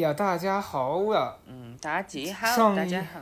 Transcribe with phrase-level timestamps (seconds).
[0.00, 1.34] 呀，大家好呀！
[1.46, 3.20] 嗯，大家好，上大家好。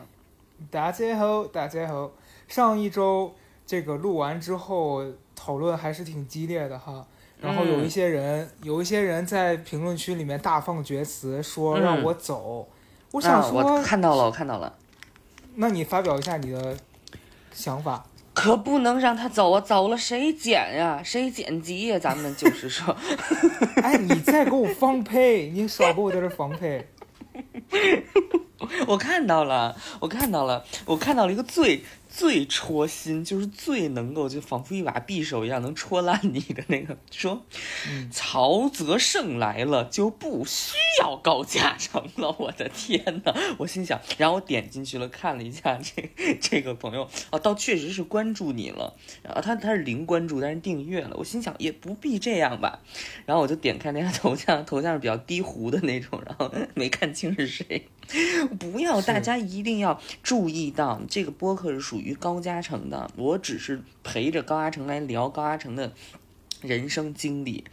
[0.71, 2.11] 大家好，大家好。
[2.47, 3.35] 上一周
[3.67, 5.05] 这个录完之后，
[5.35, 7.05] 讨论还是挺激烈的哈。
[7.41, 12.69] 然后有一些人，有一些人在评论区里面大放厥词，说让我走。
[13.13, 14.73] 我想啊，说，我看到了，我看到了，
[15.57, 16.77] 那你发表一下你的
[17.53, 18.05] 想法。
[18.39, 19.61] 可不能让他走啊！
[19.61, 21.03] 走了谁剪呀？
[21.05, 21.99] 谁剪辑呀？
[21.99, 22.97] 咱们就是说，
[23.83, 26.87] 哎，你再给我放配，你少给我在这放配。
[28.87, 31.83] 我看到了，我看到了，我看到了一个最
[32.19, 37.45] 最戳心，就是最能够就仿佛一把匕首一样能戳烂你的那个，说
[37.89, 42.35] 嗯曹泽胜来了就不需要高嘉诚了。
[42.41, 51.15] 我的天呐，我心想，然后我点进去了，看了一下这这个朋友，啊，倒确实是关注你了，然后他他是零关注，但是订阅了。
[51.19, 52.81] 我心想也不必这样吧，
[53.27, 57.87] 然后我就点开那个头像，头像是比较低糊的那种，然后 没看清是谁。
[58.59, 65.93] 不要，大家一定要注意到，这个播客是属于高嘉诚的，我只是陪着高嘉诚来聊高嘉诚的
[66.61, 67.65] 人生经历。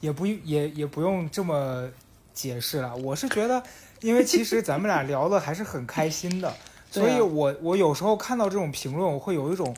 [0.00, 1.88] 也不也也不用这么
[2.34, 2.96] 解释了。
[2.96, 3.62] 我是觉得，
[4.00, 6.56] 因为其实咱们俩聊的还是很开心的， 啊
[6.90, 9.74] 所以我我有时候看到这种评论，我会有一种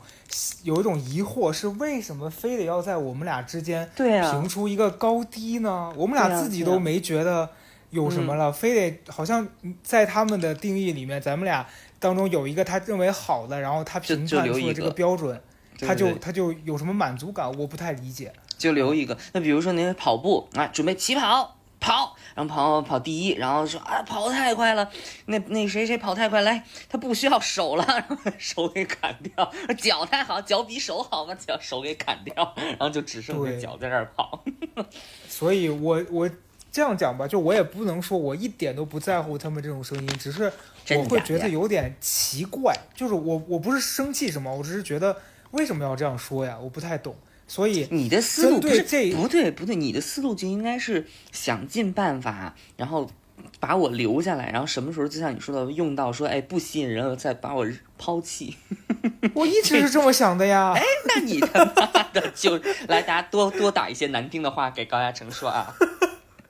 [0.62, 5.92] 有一种疑惑，是为什么非得要在我们俩之间评，出一个高低呢？
[5.96, 7.50] 我们俩自己都没觉得
[7.90, 9.46] 有什么了，非得好像
[9.82, 11.64] 在他们的定义里面，咱们俩
[12.04, 15.42] 当中有一个他认为好的，然后他就评就留一判出了这个个标准，
[15.80, 17.50] 他就对对他就有什么满足感？
[17.58, 18.30] 我不太理解。
[18.58, 19.16] 就留一个。
[19.32, 21.56] 那比如说您跑步啊，准备起跑。
[21.80, 24.90] 跑，然后跑跑第一，然后说啊跑太快了，
[25.26, 34.42] 那那谁谁跑太快，来他不需要手了，然 后手给砍掉，脚太好，脚比手好，嘛脚手给砍掉，然后就只剩对下脚在这儿跑。
[35.28, 36.30] 所以我我
[36.74, 40.52] 这样讲吧，就我也不能说我一点都不在乎他们这种声音，只是
[40.96, 45.16] 我会觉得有点奇怪，就是我我不是生气什么，我只是觉得
[45.52, 46.58] 为什么要这样说呀？
[46.60, 47.14] 我不太懂，
[47.46, 53.08] 所以你的思路不是这不对不对，你的思路就应该是想尽办法，然后
[53.60, 57.64] 把我留下来，然后什么时候就像你说的用到说哎不吸引人了，再把我
[57.96, 58.56] 抛弃。
[59.32, 60.72] 我一直是这么想的呀。
[60.76, 62.56] 哎那你他妈的就
[62.88, 65.72] 来，大家多多打一些难听的话给高亚成说啊。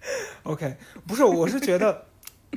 [0.45, 0.77] OK，
[1.07, 2.05] 不是，我是觉得，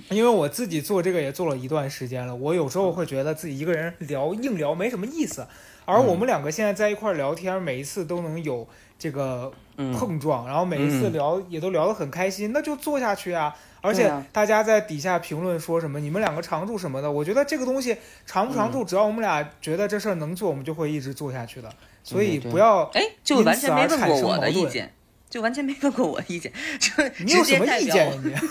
[0.09, 5.47] 因为我自己做这个也做了一段时间了，我有时候会觉得自己一个人聊硬聊没什么意思，
[5.85, 8.67] 而我们两个现在在一块儿聊天，每一次都能有
[8.99, 11.13] 这个嗯，碰撞，然后每一次嗯。
[11.13, 13.55] 聊也都聊得很开心，那就做下去啊！
[13.79, 18.71] 而且大家在底下评论说什么你们两个常驻什么的，我觉得这个东西常不常嗯。
[18.73, 21.71] 驻，只要我们俩觉得这事儿能做，我们就会一直做下去的。
[22.03, 24.91] 所以不要，哎，就完全没问过我的矛盾意见，
[25.29, 26.91] 就完全没问过我意见， 就
[27.25, 28.33] 你有什么直接代表意见呀我你？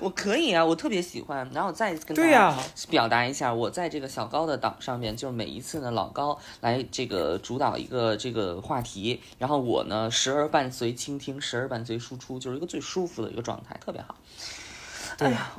[0.00, 1.48] 我可以啊，我特别喜欢。
[1.52, 2.58] 然后我再跟大对家呀、
[2.88, 14.14] 表达一下，我在这个小高的档上面，就是每一次呢，老高来这个主导一个这个话题，然后我呢时而伴随倾听，时而伴随输出，就是一个最舒服的一个状态，特别好。
[15.18, 15.50] 对哎呀，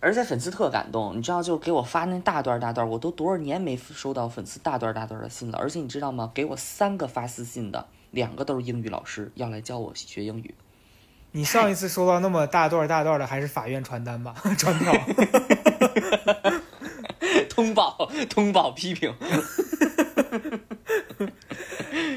[0.00, 5.58] 而且粉丝特感动，你知道，就给我发那大段大段，我都多少年没收到粉丝大段大段的信了。
[5.58, 6.30] 而且你知道吗？
[6.32, 10.54] 给我三个发私信的，两个都是英语老师，要来教我学英语。
[11.32, 14.34] 你上一次收到那么大段大段的还是法院传单吧？
[14.56, 14.94] 传票。
[17.48, 19.12] 通报通报批评。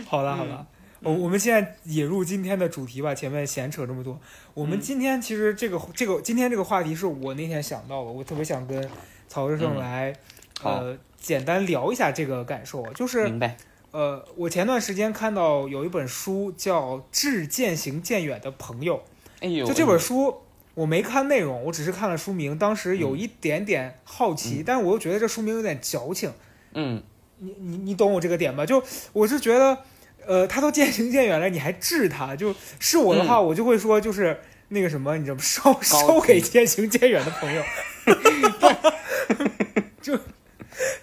[0.05, 0.65] 好 了好了，
[1.01, 3.13] 我我们现在引入今天的主题吧。
[3.13, 4.19] 前面闲扯这么多，
[4.53, 8.89] 我们嗯今天其实这个这个今天这个话题是我那天想到的，我特别想跟
[9.27, 10.13] 曹志胜嗯来、
[10.59, 13.57] 好呃简单聊一下这个感受，就是明白。
[13.91, 18.97] 呃，我前段时间看到有一本书叫《致渐行渐远的朋友》，
[19.41, 20.41] 哎呦，就这本书。
[20.75, 22.55] 我没看内容，我只是看了书名。
[22.55, 26.31] 当时有一点点好奇，嗯但我又觉得这书名有点矫情。
[26.73, 27.01] 嗯，
[27.39, 28.63] 你你你懂我这个点吧？
[28.63, 29.79] 就我是觉得，
[30.27, 32.35] 呃，他都渐行渐远了，你还治他？
[32.35, 35.41] 就是我的话，我就会说，就是那个什么，你知道吗？
[35.41, 37.63] 烧烧给渐行渐远的朋友，
[39.99, 40.19] 就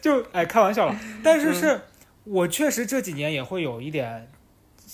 [0.00, 0.96] 就哎，开玩笑了。
[1.24, 1.80] 但是是
[2.24, 4.30] 我确实这几年也会有一点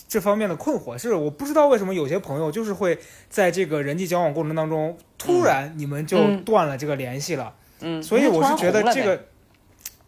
[0.08, 2.98] 这方面的困惑，是我不知道为什么有些朋友就是会
[3.28, 7.54] 在这个人际交往过程当中，突然你们就嗯断了这个联系了。
[7.80, 9.24] 嗯，所以我是觉得这个，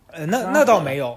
[0.09, 1.09] 呃，那那倒没有，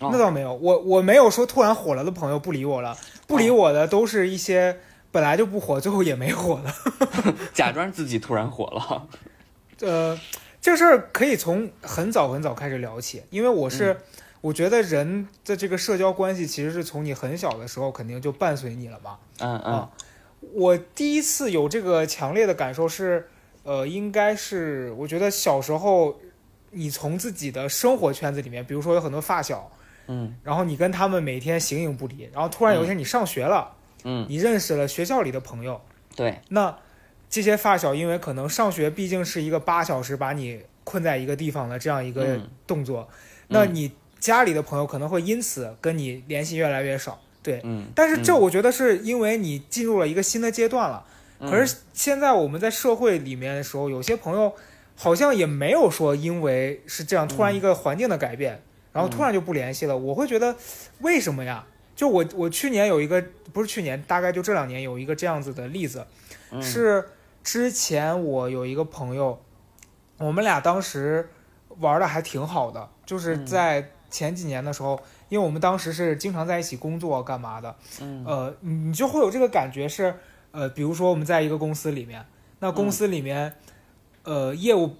[0.00, 4.78] 哦那倒没有，我我没有说突然火了的朋友不理我了，不理我的都是一些
[5.10, 7.34] 本来就不火，最后也没火的。
[7.54, 9.08] 假装自己突然火了。
[9.80, 10.18] 呃，
[10.60, 13.96] 这事儿可以从很早很早开始聊起，因为我是、
[14.42, 19.18] 我觉得人的这个社交关系其实是从你很小的时候肯定就伴随你了嘛。
[19.38, 19.74] 嗯嗯。
[19.74, 19.90] 啊
[20.52, 23.28] 我第一次有这个强烈的感受是，
[23.62, 26.18] 呃，应该是我觉得小时候，
[26.72, 29.70] 你从自己的生活圈子里面，比如说有很多发小，
[30.08, 30.34] 嗯。
[30.42, 33.72] 然后你跟他们每天形影不离，然后突然有一天你上学了，
[34.02, 35.80] 嗯，你认识了学校里的朋友，
[36.16, 36.76] 对，那
[37.30, 42.50] 这些发小因为可能上学毕竟是一个八小时把你困在一个地方的这样一个嗯。
[42.66, 43.08] 动作，
[43.46, 43.92] 那你
[44.22, 47.60] 家里的朋友可能会因此跟你联系越来越少，对。
[47.64, 51.04] 嗯，但是这我觉得是因为你进入了一个新的阶段了。
[51.40, 54.54] 嗯可是现在我们在社会里面的时候，有些朋友
[54.94, 59.98] 好像也没有说因为是这样突然一个环境的改变，然后突然就不联系了。
[59.98, 60.54] 我会觉得
[61.00, 61.66] 为什么呀？
[61.96, 63.20] 就我我去年有一个
[63.52, 66.06] 不是去年，大概就这两年有一个这样子的例子，
[66.52, 67.04] 嗯是
[67.42, 69.42] 之前我有一个朋友，
[70.18, 71.28] 我们俩当时
[71.80, 78.24] 玩的还挺好的，就是嗯在前几年的时候，因为我们当时是经常在一起工作干嘛的，嗯。
[78.24, 80.14] 呃，你你就会有这个感觉是，
[80.52, 82.24] 呃，比如说我们在一个公司里面，
[82.60, 82.92] 那公嗯。
[82.92, 83.56] 司里面，
[84.22, 84.94] 呃，业务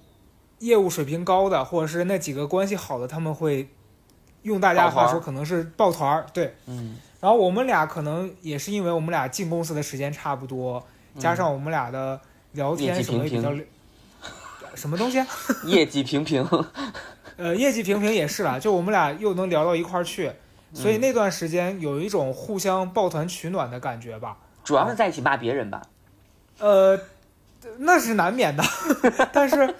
[0.59, 3.69] 业务水平高的，或者是那几个关系好的，他们会
[4.41, 6.55] 用大家的话说，可能是抱团儿，对。
[6.65, 6.97] 嗯。
[7.21, 10.85] 然后我们俩可能也是因为我们俩进公司的时间差不多，
[11.17, 12.19] 加上我们俩的
[12.51, 13.65] 聊天什么也比较平，
[14.75, 15.27] 什么东西啊？
[15.63, 16.43] 业绩平平，
[17.35, 20.31] 呃，业绩平平也是啦，就我们俩又能聊到一块儿去，
[20.73, 24.37] 所嗯以那段时间有一种互相抱团取暖的感觉吧。
[24.63, 25.81] 主要是在一起骂别人吧。
[26.59, 26.99] 呃，
[27.79, 28.63] 那是难免的，
[29.33, 29.75] 但是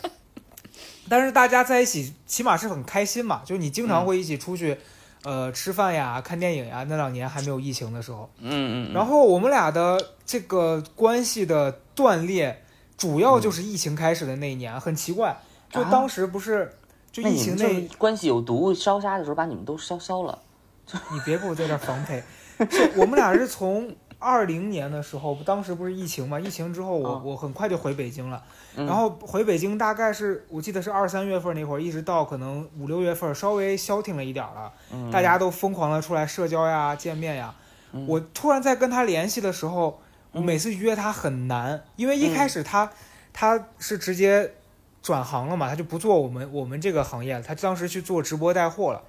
[1.07, 4.77] 但是大家在一起起码是很开心嘛，就你经常会一起出去，
[5.23, 6.83] 呃，吃饭呀、看电影呀。
[6.89, 12.63] 那两年还没有疫情的时候，嗯嗯，然后我们俩的这个关系的断裂，
[12.97, 15.37] 主要就是疫情开始的那一年，很奇怪，
[15.69, 16.73] 就啊当时不是。
[17.13, 20.37] 就疫情那关系有毒，烧杀的时候把你们都烧烧了。
[21.11, 22.21] 你别给我在这儿防赔。
[22.97, 26.39] 我们俩是从二零年的时候，当时不是疫情嘛？
[26.39, 28.43] 疫情之后我，我、嗯很快就回北京了。
[28.75, 37.53] 嗯然后回北京大概是我记得是二三月份那会儿，一直到可能五六月份稍微消停了一点儿了，嗯大家都疯狂的出来社交呀、见面呀。
[37.91, 40.01] 嗯我突然在跟他联系的时候，
[40.31, 42.91] 我嗯每次约他很难，因为一开始他、
[43.31, 44.55] 他是直接
[45.03, 49.03] 转行了嘛，他就不做我们我们这个行业了，他当时去做直播带货了。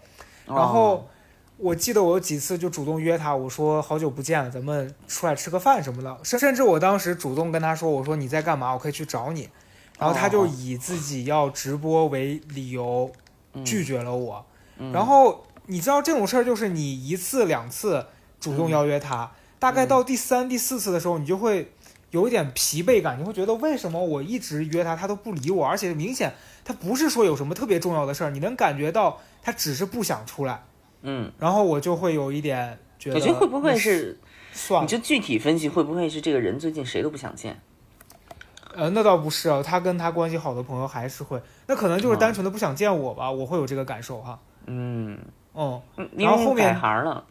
[0.46, 1.08] 然哦后
[1.56, 6.18] 我记得我有几次就主动约他，我说好久不见了，咱们出来吃个饭什么的。
[6.24, 9.48] 甚甚至我当时主动跟他说，我说你在干嘛，我可以去找你。
[9.96, 13.10] 然后他就哦以自己要直播为理由
[13.52, 14.44] 嗯拒绝了我。
[14.78, 18.04] 嗯然后你知道这种事儿，就是你一次两次
[18.40, 19.30] 主动邀约他，
[19.60, 21.72] 大概到第三、第四次的时候，你就会
[22.14, 26.32] 有一点疲惫感，你会觉得为什么我一直约他，他都不理我，而且明显
[26.64, 30.62] 他不是说有什么特别重要的事儿，你能感觉到他只是不想出来。
[31.02, 34.16] 嗯，然后我就会有一点觉得，我觉得会不会是，
[34.52, 34.84] 算了？
[34.84, 37.60] 你就具体分析，会不会是这个人最近谁都不想见？
[38.76, 44.38] 呃，那倒不是啊，他跟他关系好的朋友还是会，那可能就是单纯的不想见我吧，我会有这个感受哈。
[44.66, 45.18] 嗯，
[45.52, 45.82] 哦，
[46.16, 47.24] 然后后面行了。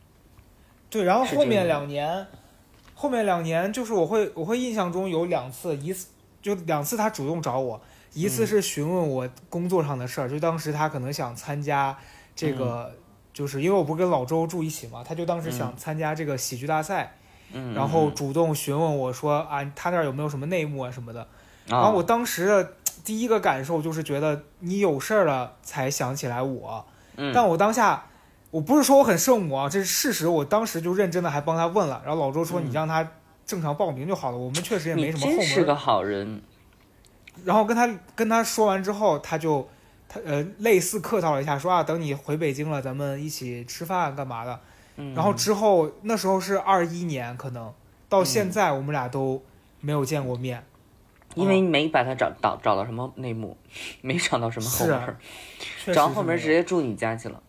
[0.90, 2.28] 对，然后后面两年，
[2.94, 6.08] 后面两年就是我会我会印象中有两次，一次
[6.42, 7.82] 就两次他主动找我，
[8.14, 11.98] 一次是询问我工作上的事儿，就当时他可能想参加
[12.36, 12.92] 这个，
[13.34, 17.16] 就是因为我不是跟老周住一起嘛，他就当时想参加这个喜剧大赛，
[17.52, 21.28] 嗯，然后主动询问我说啊，他那儿有没有什么内幕啊什么的。
[21.68, 22.74] 然然后我当时的
[23.06, 26.86] 第一个感受就是觉得你有事儿了才想起来我，
[27.16, 27.32] 嗯。
[27.34, 28.06] 但我当下
[28.54, 33.12] 我不是说我很圣母啊，这是事实，我当时就认真的还帮他问了，然后老周说嗯你让他
[33.48, 35.38] 正常报名就好了，我们确实也没什么后门。
[35.40, 36.40] 真是个好人。
[37.44, 39.68] 然后跟他跟他说完之后，他就
[40.08, 44.60] 他呃类似客套了一下，说啊等你回北京了，咱们一起吃饭干嘛的。
[44.98, 47.74] 嗯，然后之后那时候是二一年，可能
[48.08, 49.44] 到嗯现在我们俩都
[49.82, 50.64] 没有见过面。
[51.34, 53.58] 因为没把他找找找到什么内幕，
[54.02, 55.18] 没找到什么后门
[55.92, 57.42] 找后门直接住你家去了。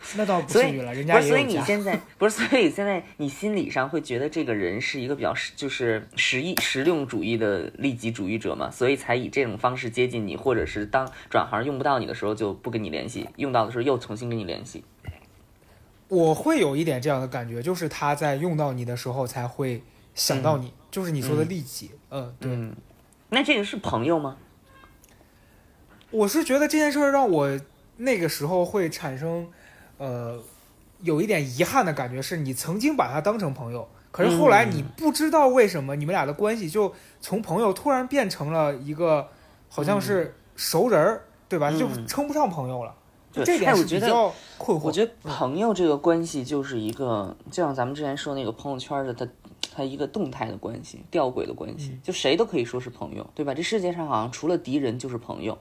[0.16, 1.44] 那倒不至于了，人不是，所以。
[1.44, 14.84] 你现在不是，所以现在你心理上会觉得这个人是一个比较实，就是实意实用主义的利己主义者嘛，所以才以这种方式接近你，或者是当转行用不到你的时候就不跟你联系，用到的时候又重新跟你联系。
[16.08, 19.82] 我会有一点这样的感觉，就是他在用到你的时候才会
[20.14, 21.92] 想到你，就是你说的利己。
[22.10, 22.74] 嗯，对，嗯，
[23.28, 24.36] 那这个是朋友吗？
[26.10, 27.60] 我是觉得这件事儿让我
[27.98, 29.46] 那个时候会产生，
[30.00, 30.40] 呃，
[31.02, 39.28] 有一点遗憾的感觉，是你曾经把他当成朋友，可是后来你不知道为什么你们俩的关系就从朋友突然变成了一个
[39.68, 41.68] 好像是熟人儿，对吧？
[41.68, 42.94] 嗯就称不上朋友了。
[43.30, 44.86] 就这点我觉得比较困惑。
[44.86, 49.28] 我觉得朋友这个关系就是一个，就像咱们之前说那个朋友圈的，它
[49.72, 53.52] 它一个动态的关系，吊诡的关系，就谁都可以说是朋友，对吧？
[53.52, 55.56] 这世界上好像除了敌人就是朋友，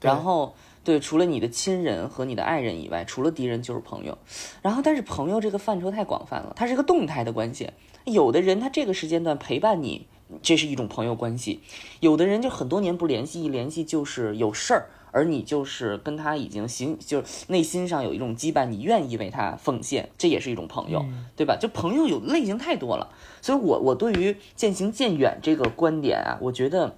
[0.00, 0.54] 然后
[0.88, 4.16] 对，除了你的亲人和你的爱人以外，除了敌人就是朋友。
[4.62, 7.68] 然后，但是朋友这个范畴太广泛了，它是一个动态的关系。
[8.06, 10.06] 有的人他这个时间段陪伴你，
[10.40, 11.60] 这是一种朋友关系；
[12.00, 14.86] 有的人就很多年不联系，一联系就是有事儿。
[15.10, 21.04] 而你就是跟他已经形，就是内心上有一种羁绊，你愿意为他奉献，这也是一种朋友，
[21.36, 21.58] 对吧？
[21.60, 26.96] 就朋友有类型太多了，所以我我对于渐行渐远这个观点啊，我觉得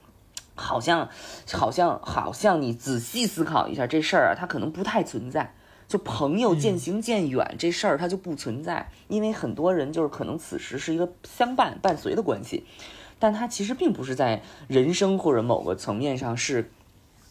[0.60, 1.08] 好像
[1.52, 5.54] 好像好像你仔细思考一下这事儿啊，它可能不太存在。
[5.88, 12.64] 就朋友渐行渐远这事儿，它就不存在，因为很多人就是可能此时是一个相伴伴随的关系，
[13.18, 16.70] 但他其实并不是在人生或者某个层面上是。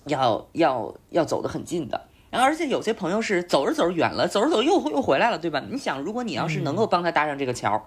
[0.06, 5.62] 要要要走得很近的，然后而且有些朋友是走着走着远了，走着走着又又回来了，对吧？
[5.70, 7.86] 你想，如果你要是能够帮他搭上这个桥，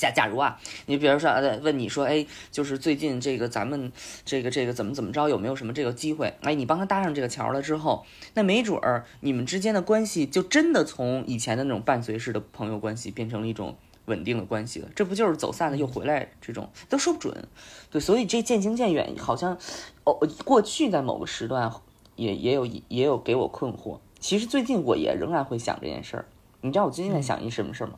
[0.00, 3.92] 假假如啊，你比如说呃问你说，哎，就是最近这个咱们
[4.24, 6.34] 这个这个怎么怎么着，有没有什么这个机会？
[6.42, 13.76] 哎，你帮他搭上这个桥了之后，那没准儿你们之间的关系就真的从以前的那种伴随式的朋友关系变成了一种。
[14.06, 17.46] 稳定的关系了，这不就是走散了又回来这种都说不准，
[17.88, 19.56] 对，所以这渐行渐远好像，
[20.02, 21.72] 哦，过去在某个时段
[22.16, 24.00] 也也有也有给我困惑。
[24.18, 26.24] 其实最近我也仍然会想这件事儿。
[26.62, 27.94] 你知道我最近在想一什么事儿吗？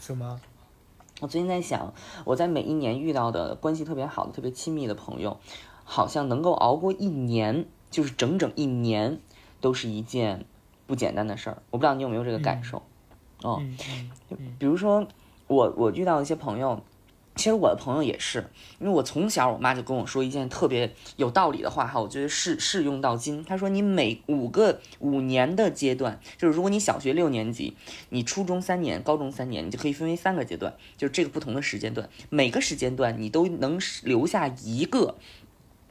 [0.00, 0.40] 什么？
[1.20, 1.92] 我最近在想，
[2.24, 5.38] 我在每一年遇到的关系特别好的、特别亲密的朋友，
[5.84, 9.20] 好像能够熬过一年，就是整整一年，
[9.60, 10.44] 都是一件
[10.86, 11.62] 不简单的事儿。
[11.70, 12.82] 我不知道你有没有这个感受。
[13.42, 13.62] 哦，
[14.58, 15.06] 比如说
[15.46, 16.82] 我我遇到一些朋友，
[17.36, 18.48] 其实我的朋友也是，
[18.78, 23.44] 因为我从小我妈就跟我说一件特别有道理的话哈，我觉得适适用到今。
[23.44, 27.76] 她说你每五个五年的阶段，就是如果你小学六年级，
[28.10, 35.16] 你初中三年，高中三年，你就可以分为三个阶段，就是这个不同的时间段，每个时间段你都能留下一个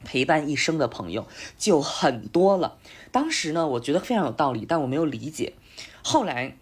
[0.02, 1.26] 陪伴一生的朋友，
[1.58, 2.78] 就很多了。
[3.12, 5.52] 当时呢，我觉得非常有道理，但我没有理解，
[6.02, 6.56] 后来。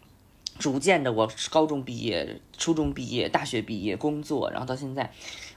[0.63, 5.11] 逐渐的，我高中毕业、初中毕业、大学毕业、工作，然后到现在，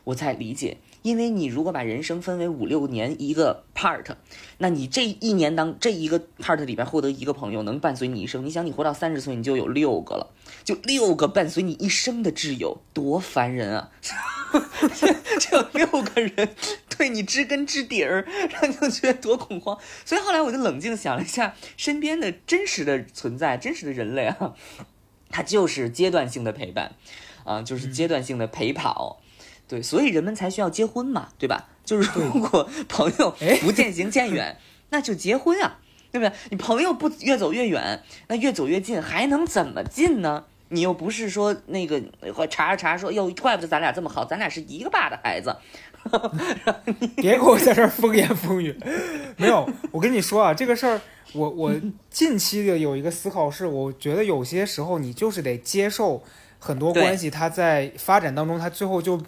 [0.03, 0.77] 我才理解。
[1.03, 4.15] 因为你如果把人生分为五六年一个 part，
[4.57, 10.33] 那你这一年当这一个 part 里边获得一个朋友能伴随你一生，你想你活到三十岁，你就有六个了，
[10.63, 13.91] 就六个伴随你一生的挚友，多烦人啊！
[15.39, 16.49] 就有六个人
[16.97, 19.77] 对你知根知底儿，让你觉得多恐慌。
[20.03, 24.55] 所以后来我就冷静想了一下，身边的真实的存在，真实的人类啊。
[25.35, 26.93] 它就是阶段性的陪伴，
[27.43, 29.19] 啊，就是阶段性的陪跑，
[29.67, 31.67] 对，所以人们才需要结婚嘛，对吧？
[31.83, 34.57] 就是如果朋友不渐行渐远，
[34.91, 36.33] 那就结婚啊，对不对？
[36.51, 40.45] 你朋友不越走越远，那越走越近，还能怎么近呢？
[40.69, 42.01] 你又不是说那个
[42.49, 45.53] 查查查说，哟，怪不得咱俩这么好，咱俩是一个爸的孩子。
[47.17, 48.75] 别给我在这儿风言风语，
[49.37, 51.01] 没有，我跟你说啊，这个事儿。
[51.33, 51.73] 我我
[52.09, 56.23] 近期的有一个思考是，我觉得有些时候你就是得接受
[56.59, 59.21] 很多关系，它在发展当中，它最后就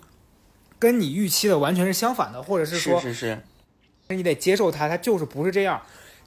[0.80, 5.82] 跟你预期的完全是相反的，或者是说，是是是，你得接受它，它就是不是这样。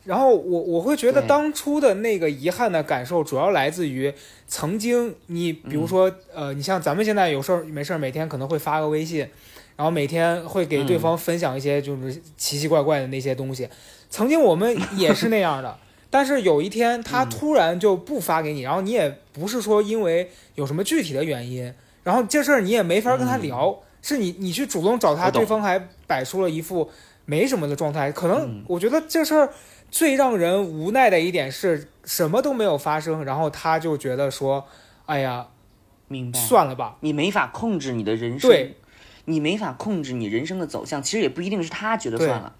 [0.04, 4.12] 然后我我会觉得当初的那个遗憾的感受，主要来自于
[4.48, 9.20] 曾经你比如说呃，你像咱们现在有事儿没事儿，每天可能会发个微信，
[9.76, 13.68] 然后每天会给对方分享一些就是奇奇怪怪的那些东西。
[14.08, 15.76] 曾经我们也是那样的，
[16.10, 26.90] 但是有一天他突然就不发给你，然后你也不是说因为有什么具体的原因，然后这事儿你也没法跟他聊，是你你去主动找他，对方还摆出了一副
[27.26, 28.10] 没什么的状态。
[28.10, 29.52] 可能我觉得这事儿
[29.90, 34.66] 最让人无奈的一点是什么都没有发生，然后他就觉得说，
[35.06, 35.48] 哎呀，
[36.08, 38.76] 明白，算了吧，你没法控制你的人生，对，
[39.24, 42.54] 你没法控制你人生的走向，其实也不一定是他觉得算了。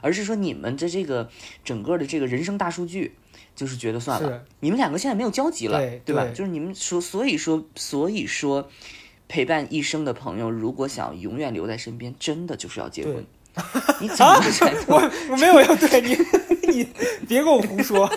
[0.00, 1.30] 而是说你们的这个
[1.64, 3.14] 整个的这个人生大数据，
[3.56, 6.26] 就是觉得算了，你们两个现在没有交集了，对吧？
[6.34, 8.68] 就是你们说，所以说，所以说，
[9.28, 13.24] 陪伴一生的朋友，如果想永远留在身边，真的就是要结婚。
[14.00, 14.34] 你怎么
[14.88, 16.14] 我我没有要对你，
[16.66, 16.88] 你
[17.28, 18.10] 别给我胡说。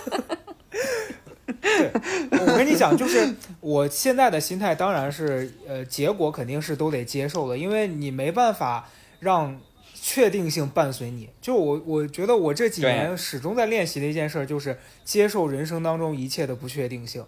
[1.61, 1.91] 对，
[2.31, 8.89] 我跟你讲，就是我现在的心态，当然是呃，结果肯定是都得接受的，因为你没办法
[9.19, 9.59] 让。
[9.99, 17.25] 确定性伴随你，就我我觉得我这几年始终在练习的一件事，就是接受人生当中一切的不确定性。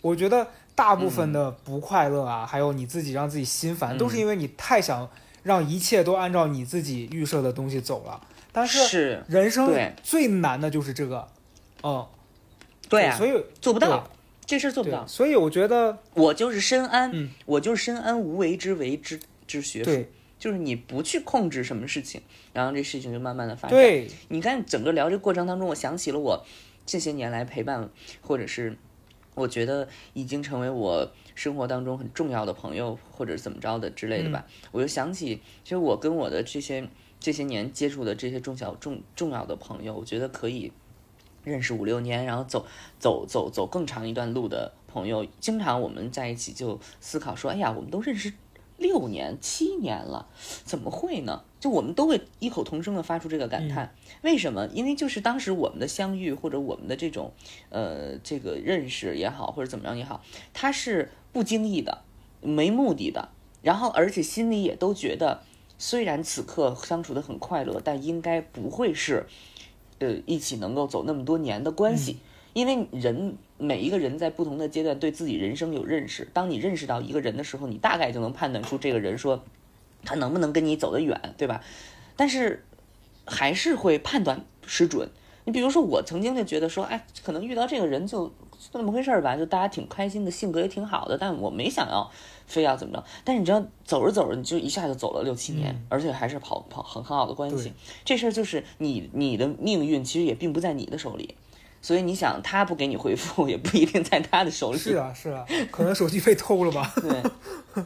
[0.00, 5.10] 我觉得大部分的不快乐啊，还有你自己让自己心烦，都是因为你太想
[5.42, 8.18] 让一切都按照你自己预设的东西走了。
[8.52, 11.26] 但是人生最难的就是这个，
[11.82, 12.06] 嗯，
[12.88, 14.06] 对啊，所以做不到，
[14.44, 15.06] 这事儿做不到。
[15.06, 20.06] 所以我觉得我就是深谙，嗯我就是深谙无为之为之之学
[20.38, 22.20] 就是你不去控制什么事情，
[22.52, 23.70] 然后这事情就慢慢的发展。
[23.70, 26.44] 对，你看整个聊这过程当中，我想起了我
[26.84, 27.88] 这些年来陪伴，
[28.20, 28.76] 或者是
[29.34, 34.44] 我觉得已经成为我生活当中很重要的朋友，或者怎么着的之类的吧。
[34.72, 36.86] 我就想起，其实我跟我的这些
[37.22, 40.72] 这些年接触的这些重小重重要的朋友，我觉得可以
[41.44, 42.66] 认识五六年，然后走
[42.98, 48.32] 走走走更长一段路的朋友，经常我们在一起就思考说，哎呀，我们都认识
[48.76, 50.28] 六年七年了，
[50.64, 51.44] 怎么会呢？
[51.60, 54.66] 就我们都会异口同声的发出这个感叹，为什么？
[54.72, 57.32] 因为就是当时我们的相遇或者我们的这种
[57.68, 62.02] 呃这个认识也好，或者怎么样也好，它是不经意的、
[62.40, 63.28] 没目的的，
[63.62, 65.42] 然后而且心里也都觉得，
[65.84, 69.26] 虽然此刻相处的很快乐，但应该不会是
[69.98, 72.18] 呃一起能够走那么多年的关系。
[72.52, 79.42] 因为人每一个人在不同的阶段对自己人生有认识，当你认识到一个人的时候，你大概就能判断出这个人说
[80.04, 81.64] 他能不能跟你走得远，对吧？
[82.14, 82.64] 但是
[83.26, 85.10] 还是会判断失准。
[85.44, 88.32] 你比如说，我曾经就觉得说，哎，可能遇到这个人就
[88.70, 92.08] 就那么回事儿吧，就大家挺开心的，性格也挺好的，但我没想要
[92.46, 93.04] 非要怎么着。
[93.24, 97.72] 但是你知道，走着走着，你就一下就走了六七年，而且还是跑跑很很好的关系。
[98.04, 101.34] 这事儿就是你你的命运其实也并不在你的手里。
[101.84, 104.78] 所以你想，他不给你回复，也不一定在他的手里。
[104.78, 106.94] 是啊是啊，可能手机被偷了吧？
[107.02, 107.82] 对，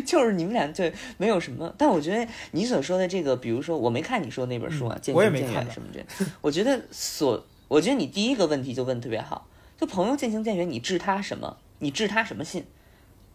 [0.06, 6.02] 就是你们俩对没有什么，但我觉得你所说的这个，比如说我没看你说那本书啊，我也行渐没看什么这，
[6.40, 9.46] 我觉得所，我觉得你第一个问题就问得特别好，
[9.78, 11.56] 就朋友渐行渐远，你治他什么？
[11.78, 12.64] 你治他什么信？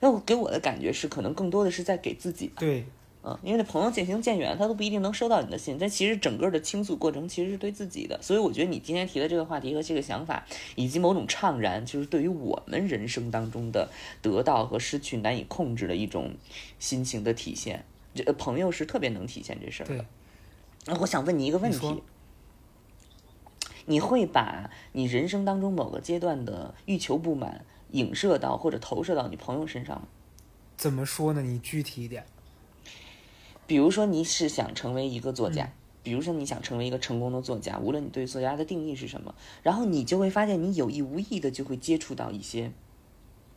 [0.01, 2.85] 那我给我的感觉是，可能更多的是在给自己吧，对，
[3.23, 10.45] 嗯，因为那朋友渐行渐远，他都不一定能收到你的信，但其实整个的倾诉过程其实是对自己的，所以我觉得你今天提的这个话题和这个想法，
[10.75, 13.89] 以及某种怅然，就是对于我们人生当中的
[14.21, 16.33] 得到和失去难以控制的一种
[16.77, 17.85] 心情的体现。
[18.13, 20.05] 这呃朋友是特别能体现这事儿的。
[20.87, 22.03] 那我想问你一个问题：
[23.85, 30.07] 你会把你人生当中某个阶段的欲求不满影射到或者投射到你朋友身上吗？
[30.75, 31.41] 怎么说呢？
[31.41, 32.25] 你具体一点。
[33.67, 42.71] 比如说你是想成为一个作嗯家，比如说你想成为一个成功的作家，无论你对作家的定义是什么，然后你就会发现你有意无意的就会接触到一些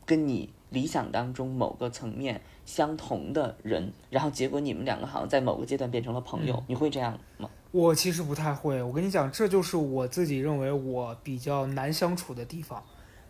[0.06, 7.48] 跟你理想当中某个层面相同的人，然后结果你们两个好像在某个阶段变成了朋友，嗯你会这样吗？
[7.70, 12.82] 我其实不太会，我跟你讲，这就是我自己认为我比较难相处的地方。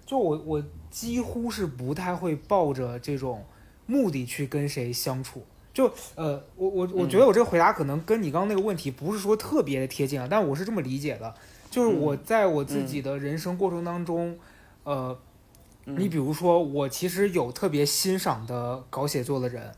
[0.06, 3.44] 就我我几乎是不太会抱着这种
[3.84, 5.42] 目的去跟谁相处。
[5.74, 11.34] 就呃，我我我觉得我这个回答可能跟你刚刚那个问题不是说特别的贴近啊，但我是这么理解的，
[11.70, 14.36] 就是我在我自己的人生过程当中，
[14.82, 15.16] 呃，
[15.96, 19.72] 你比如说我其实有特别欣赏的搞写作的人，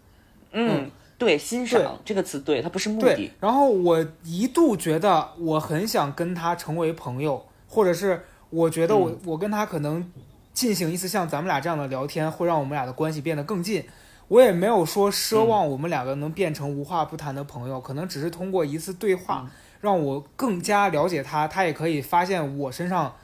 [0.53, 10.11] 嗯，对，欣赏这个词对，它不是目的，，然后我一度觉得我很想跟他成为朋友，或者是我觉得我、我跟他可能
[10.53, 13.85] 进行一次像咱们俩这样的聊天，会让我们俩的关系变得更近。
[14.29, 23.15] 我也没有说奢望我们两个能变成无话不谈的朋友，可能只是通过一次对话，让我更加了解他，他也可以发现我身上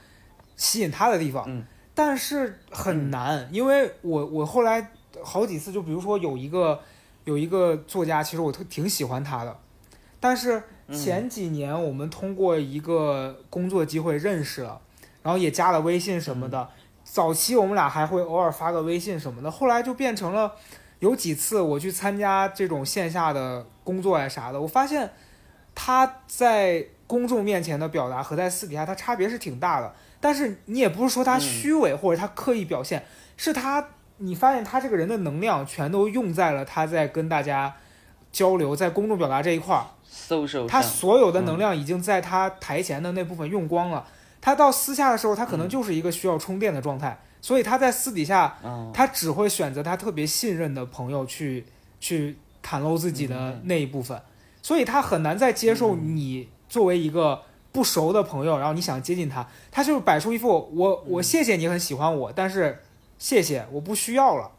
[0.55, 1.65] 吸引他的地方。
[1.97, 4.91] 嗯但是很难，因为我我后来
[5.23, 6.79] 好几次，就比如说有一个
[7.23, 9.57] 有一个作家，其实我特挺喜欢他的，
[10.19, 10.61] 但是
[10.93, 14.79] 前几年我们通过一个工作机会认识了，
[15.23, 16.69] 然后也加了微信什么的。
[17.03, 20.53] 早期我们俩还会偶尔发个微信什么的，后来就变成了
[20.99, 25.09] 有几次我去参加这种线下的工作呀啥的，我发现
[25.73, 29.91] 他在公众面前的表达和在私底下他差别是挺大的。
[30.19, 37.75] 但是你也不是说他虚伪或者他刻意表现，是他你发现他这个人的能量全都用在了他在跟大家
[38.31, 39.85] 交流、在公众表达这一块儿。
[40.09, 44.05] social 他所有的能量已经在他台前的那部分用光了，
[44.41, 51.65] 他到私下的时候，他可能就是一个需要充电的状态，所以他在私底下，嗯他只会选择他特别信任的朋友去
[51.99, 54.19] 去袒露自己的那一部分，
[54.63, 57.43] 所以他很难再接受你作为一个
[57.77, 62.79] 不熟的朋友，然后你想接近他，他就是摆出一副我我谢谢你很喜欢我，但是
[63.19, 64.49] 谢谢我不需要了，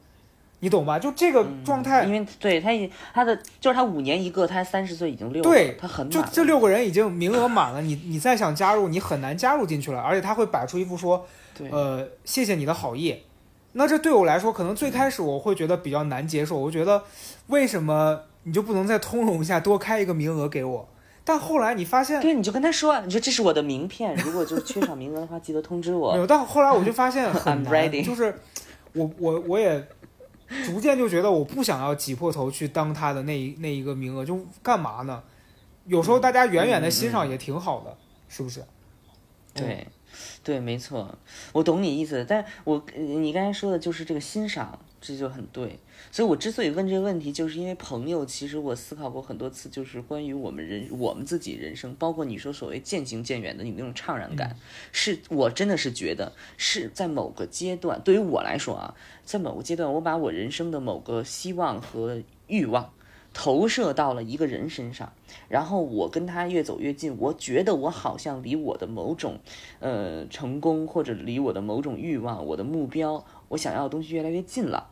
[0.61, 1.01] 你懂吧？
[1.01, 11.27] 就这个状态，因为对他已他的就是他五年一个，他三十岁已经六了，对他很满就这六个人已经名额满了，你你再想加入，你很难加入进去了，而且他会摆出一副说，
[11.73, 13.25] 呃，谢谢你的好意。
[13.73, 17.03] 那这对我来说，可能最开始我会觉得比较难接受，我觉得
[17.49, 20.89] 为什么你就不能再通融一下，多开一个名额给我？
[21.29, 26.13] 但后来你发现，对，你就跟他说，你说这是我的名片，如果就缺少名额的话，记得通知我。
[26.13, 28.35] 没有，但后来我就发现 很难，就是
[28.95, 29.87] 我我我也
[30.65, 35.23] 逐渐就觉得我不想要挤破头去当他的那一那一个名额，就干嘛呢？
[35.85, 37.95] 有时候大家远远的欣赏也挺好的，
[38.31, 38.65] 是不是？
[39.53, 39.87] 对，
[40.43, 41.15] 对，没错，
[41.53, 45.79] 我懂你意思，但我呃你刚才说的就是这个欣赏，这就很对。
[46.19, 54.57] 所以我之所以问这个问题，就是因为朋友，其实我思考过很多次，就是关于我们人我们自己人生，包括你说所谓渐行渐远的你那种怅然感，
[54.91, 62.91] 是我真的是觉得是在某个阶段，对于我来说啊，在某个阶段，我把我人生的某个希望和欲望。
[63.33, 65.13] 投射到了一个人身上，
[65.49, 69.39] 然后我跟他越走越近，我觉得我好像离我的某种，
[69.79, 74.91] 呃，成功或者离我的某种欲望、我的目标、我想要的东西越来越近了。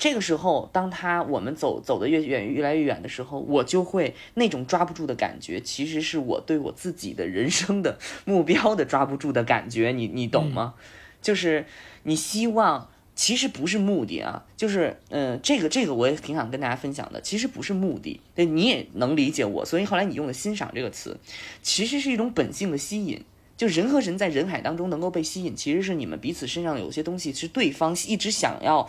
[0.00, 10.74] 这个时候，当他我们走走得越远越来越远的时候，我就会那种抓不住的感觉，其实是我对我自己的人生的目标的抓不住的感觉，你你懂吗？
[11.22, 11.66] 就是
[12.02, 12.88] 你希望。
[13.16, 17.20] 其实不是目的啊，就是，嗯、这个这个我也挺想跟大家分享的。
[17.20, 21.18] 其实不是目的，对，你也能理解我，所以后来你用了“欣赏”这个词，
[21.60, 23.22] 其实是一种本性的吸引。
[23.58, 28.88] 就人和人在人海当中能够被吸引，其实是你们彼此身上有些东西是对方一直想要，呃，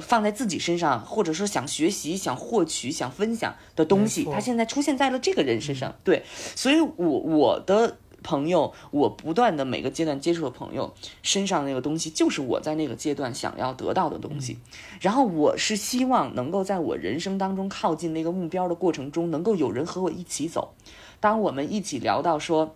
[0.00, 5.94] 放在自己身上，或者说想学习、想获取、想分享的东西，它现在出现在了这个人身上。
[6.02, 6.24] 对，
[6.56, 14.58] 所以我我的朋友，我不断的每个阶段接触的朋友身上那个东西，就是我在那个阶段想要得到的东西。
[15.00, 20.74] 然后我是希望能够在我人生当中靠近那个目标的过程中，能够有人和我一起走。
[21.20, 22.74] 当我们一起聊到说。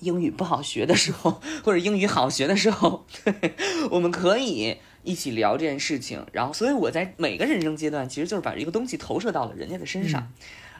[0.00, 3.54] 英语不好学的时候， 或者英语好学的时候， 对，
[3.90, 6.24] 我们可以一起聊这件事情。
[6.32, 10.32] 然后，所以我在每个人生阶段，其实就是把这个东西投射到了人家的身上。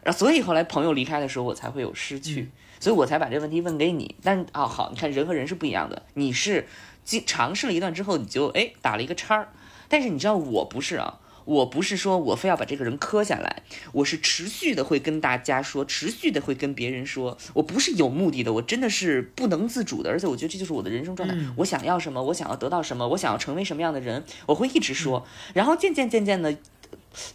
[0.03, 4.17] 然后，所以后来朋友离开的时候，我才会有失去，所以我才把这个问题问给你。
[4.23, 6.67] 但啊、好，你看人和人是不一样的，你是
[7.05, 9.49] 经尝试了一段之后，你就哎打了一个叉儿，
[9.89, 11.21] 但是你知道我不是啊。
[11.45, 21.35] 我不是说我非要把这个人磕下来，我是持续的会跟大家说，持续的会跟别人说，我不是有目的的，我真的是不能自主的，而且我觉得这就是我的人生状态。
[21.57, 26.57] 我想要什么，我想要得到什么，我想要成为什么样的人，我会一直说，然后渐渐渐渐的，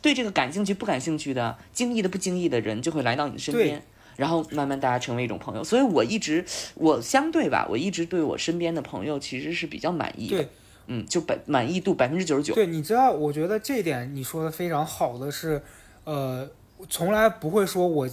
[0.01, 3.81] 对这个感兴趣不感兴趣的，经意的不经意的人就会来到你的身边。
[4.17, 6.43] 然后慢慢大家成为一种朋友，所以我一直
[6.75, 10.35] 我相对吧，我一直对我身边的朋友其实是比较满意的。
[10.35, 10.49] 对，
[10.91, 12.53] 嗯，就百满意度百分之九十九。
[12.55, 15.61] 对，你知道，我觉得这一点你说的非常好的是，
[16.03, 16.49] 呃，
[16.89, 18.09] 从来不会说我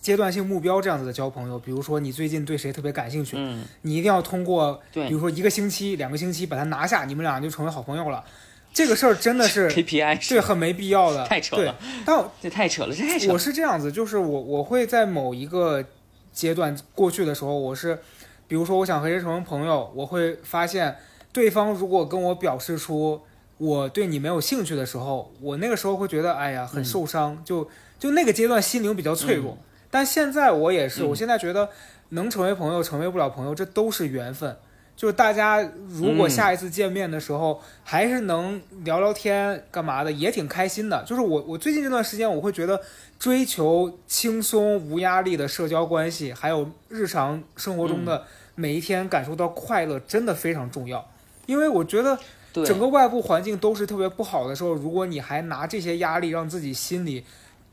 [0.00, 1.58] 阶段性目标这样子的交朋友。
[1.58, 8.24] 比如说你最近对谁特别感兴趣，嗯，你一定要通过，对比如说一个星期、两个星期把他拿下，你们俩就成为好朋友了。
[8.72, 13.38] 这个事儿真的是 KPI 是对很没必要的，太扯对了，但这太扯了，这太扯了我。
[13.38, 15.82] 是这样子，就是我我会在某一个
[16.30, 17.98] 阶段过去的时候，我是，
[18.46, 20.94] 比如说我想和谁成为朋友，我会发现
[21.36, 23.20] 对方如果跟我表示出
[23.58, 27.68] 我对你没有兴趣的时候，我那个时候会觉得哎呀很受伤，就
[27.98, 29.58] 就那个阶段心灵比较脆弱。
[29.90, 31.68] 但现在我也是，嗯我现在觉得
[32.08, 34.56] 能成为朋友，成为不了朋友，这都是缘分。
[34.96, 41.04] 就是大家如果嗯下一次见面的时候，还是能聊聊天干嘛的，也挺开心的。
[41.06, 42.80] 就是我我最近这段时间，我会觉得
[43.18, 51.06] 追求轻松无压力的社交关系，还有日常生活中的每一天感受到快乐，真的非常重要。
[51.46, 52.18] 因为我觉得，
[52.64, 57.24] 整个外部环境都是特别不好的时候，如果你还拿这些压力让自己心里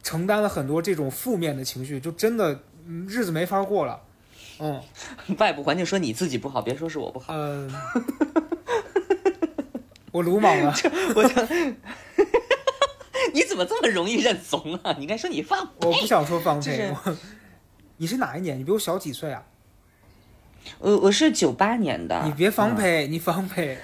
[0.02, 4.02] 承担了很多这种负面的情绪，就真的嗯日子没法过了。
[4.60, 4.80] 嗯
[5.40, 7.34] 外部环境说你自己不好，别说是我不好。
[7.36, 7.72] 嗯、
[10.12, 10.74] 我鲁莽了。
[11.16, 11.42] 我就，
[13.34, 14.94] 你怎么这么容易认怂啊？
[14.98, 16.90] 你应该说你放我不想说放就是配。
[16.90, 17.18] 我
[17.98, 18.60] 你是哪一年？
[18.60, 19.44] 你比我小几岁啊？
[20.80, 23.78] 我我是九八年的，你别放嗯配，你放配。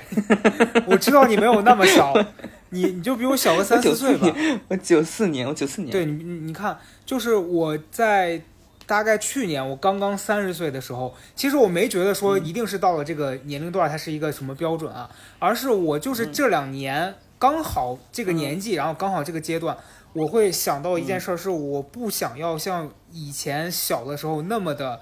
[0.86, 2.14] 我知道你没有那么小，
[2.72, 4.28] 你你就比我小个三四岁吧。
[4.68, 5.92] 我九四年，我九四年。
[5.92, 8.42] 对你，你你看，就是我在
[8.86, 19.78] 大概去年我刚刚三十岁的时候，其实我没觉得说一定是到了这个年龄段它是一个什么标准啊，而是我就是这两年刚好这个年纪，然后刚好这个阶段，
[20.14, 25.00] 我会想到一件事儿，是我不想要像以前小的时候那么的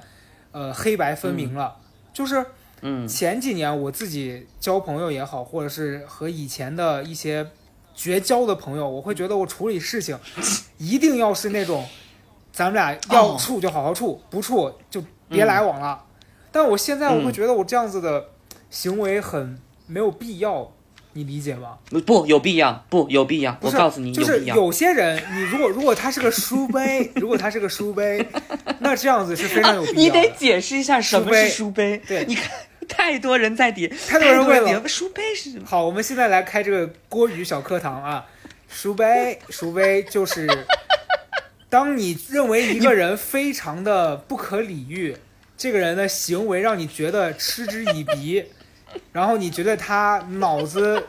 [0.57, 1.75] 呃黑白分明了，
[2.11, 2.43] 就是。
[2.81, 3.07] 嗯。
[3.07, 7.47] 前几年我自己交朋友也好，或者是和以前的一些
[7.93, 10.17] 绝交的朋友，我会觉得我处理事情
[10.77, 11.85] 一定要是那种，
[12.51, 16.05] 咱们俩要哦处就好好处，不处就别来往了。
[16.51, 17.33] 但我现在我会嗯。
[17.33, 18.29] 觉得我这样子的
[18.69, 20.71] 行为很没有必要，
[21.17, 21.80] 你理解吗？
[22.06, 23.58] 不有必要，不有必要。
[23.62, 24.41] 我告诉你，就是。
[24.45, 28.23] 有些人，你如果如果他是个书杯， 如果他是个书杯，
[28.80, 30.21] 那这样子是非常有必你要的。
[30.21, 31.99] 得解释一下什么是书杯。
[32.08, 32.51] 对你看
[32.88, 35.65] 太多人在底，太多人问了了书杯是什么？
[35.65, 38.23] 好，我们现在来开这个郭宇小课堂啊。
[38.69, 40.47] 书杯，书杯就是，
[41.69, 45.15] 当你认为一个人非常的不可理喻，
[45.58, 48.43] 这个人的行为让你觉得嗤之以鼻，
[49.12, 51.04] 然后你觉得他脑子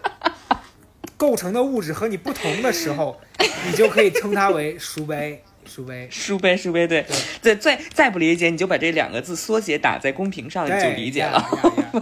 [1.17, 3.21] 构成的物质和你不同的时候，
[3.67, 5.43] 你就可以称他为书杯。
[5.67, 7.05] 书杯，书杯，书杯，对，
[7.43, 11.47] 对，再再不理解，你就把这两个字缩写打在公屏上，你就理解了。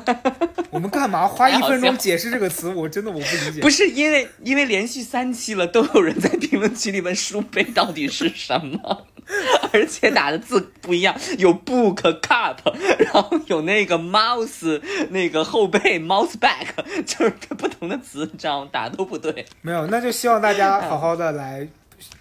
[0.70, 2.68] 我们干嘛花一分钟解释这个词？
[2.72, 3.60] 我真的我不理解。
[3.60, 9.08] 不是因为因为连续三期了，都有人在评论区里问书杯到底是什么，
[9.72, 12.56] 而且打的字不一样，有 book cup，
[12.98, 16.66] 然后有那个 mouse 那个后背 mouse back，
[17.04, 18.70] 就是不同的词，你知道吗？
[18.72, 19.44] 打都不对。
[19.62, 21.66] 没有，那就希望大家好好的来。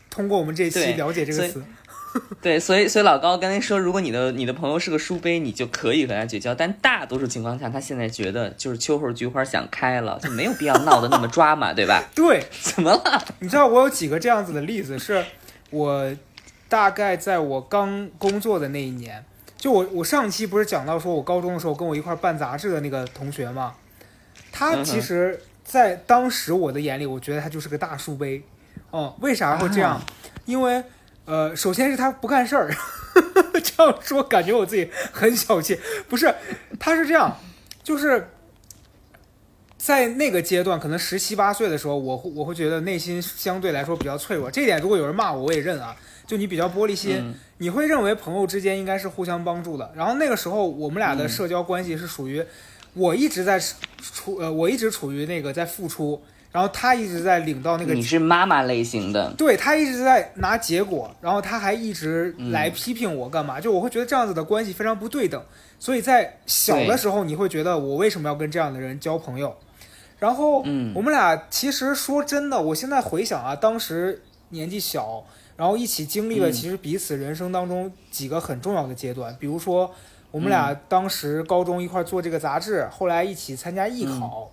[0.09, 1.61] 通过我们这期了解这个词，
[2.41, 6.55] 对，所以所以老高刚才说，如果你的你的朋友是个书杯，你就可以和他绝交。
[6.55, 12.01] 但大多数情况下，他现在觉得就是秋后菊花想开了，就没有必要闹得那么抓嘛，对吧？
[12.15, 13.25] 对，怎么了？
[13.39, 15.21] 你知道我有几个这样子的例子，是
[15.69, 16.09] 我
[16.75, 19.23] 大概在我刚工作的那一年，
[19.55, 23.75] 就我我上期不是讲到说我高中的时候跟我一块办杂志的那个同学嘛，
[24.51, 28.43] 他其实，在当时我的眼里，我觉得他就是个大书杯。
[28.91, 30.01] 哦，为啥会这样？
[30.43, 30.83] 因为，
[31.23, 32.69] 呃，首先是他不干事儿，
[33.63, 35.79] 这样说感觉我自己很小气。
[36.09, 36.35] 不是，
[36.77, 37.37] 他是这样，
[37.83, 38.31] 就是
[39.77, 44.51] 在那个阶段，可能十七八岁的时候，我我会觉得内心相对来说比较脆弱。
[44.51, 45.95] 这点如果有人骂我，我也认啊。
[46.25, 49.91] 就你比较玻璃心，你会认为朋友之间应该是互相帮助的。
[49.95, 52.43] 然后那个时候，我们俩的社交关系是属于
[52.93, 56.21] 我一直在处，呃，我一直处于那个在付出。
[56.51, 63.59] 然后他一直在领到那个，你是妈妈类型的，对他一直在拿结果，然后他还一直来批评我干嘛？
[63.59, 65.43] 就我会觉得这样子的关系非常不对等，
[65.79, 69.53] 所以在小的时候你会觉得我为什么要跟这样的人交朋友？
[70.17, 75.25] 然后，嗯，我们俩其实说真的，我现在回想啊，当时年纪小，
[75.55, 79.89] 然后一起经历了其实彼此人生当中几个很重要的阶段，比如说
[80.31, 84.51] 我们俩当时高中一块做这个杂志，后来一起参加艺考，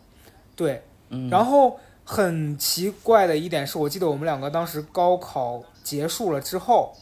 [0.54, 0.82] 对，
[1.30, 1.78] 然后。
[2.04, 6.92] 很奇怪的一点是，我记得我们两个当时高考结束了之后，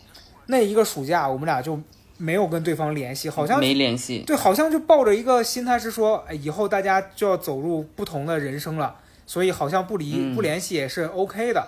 [0.47, 1.81] 那一个暑假我们俩就
[2.19, 4.23] 没有跟对方联系，好像没联系。
[4.27, 8.95] 对，好像就抱着一个心态是说，哎，以后大家就要走入不同的人生了，
[9.27, 11.67] 所以好像不离不联系也是 OK 的。